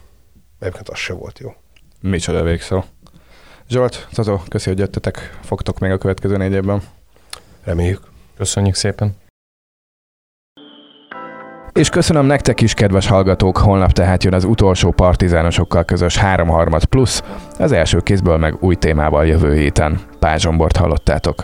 Egyébként 0.60 0.90
az 0.90 0.98
se 0.98 1.14
volt 1.14 1.40
jó. 1.40 1.54
Micsoda 2.02 2.44
végszó. 2.44 2.84
Zsolt, 3.70 4.08
Tazó, 4.14 4.40
köszi, 4.48 4.70
hogy 4.70 4.80
jöttetek. 4.80 5.38
Fogtok 5.42 5.80
még 5.80 5.92
a 5.92 5.98
következő 5.98 6.38
négy 6.38 6.52
évben. 6.52 6.82
Reméljük. 7.64 8.02
Köszönjük 8.38 8.76
szépen. 8.76 9.16
És 11.74 11.90
köszönöm 11.90 12.26
nektek 12.26 12.62
is, 12.62 12.74
kedves 12.74 13.08
hallgatók, 13.08 13.58
holnap 13.58 13.92
tehát 13.92 14.24
jön 14.24 14.34
az 14.34 14.44
utolsó 14.44 14.92
partizánosokkal 14.92 15.84
közös 15.84 16.18
3 16.18 16.68
plusz, 16.90 17.24
az 17.60 17.72
első 17.72 18.00
kézből 18.00 18.38
meg 18.38 18.56
új 18.60 18.76
témával 18.76 19.26
jövő 19.26 19.56
héten. 19.56 20.00
Pázsombort 20.20 20.78
hallottátok. 20.78 21.36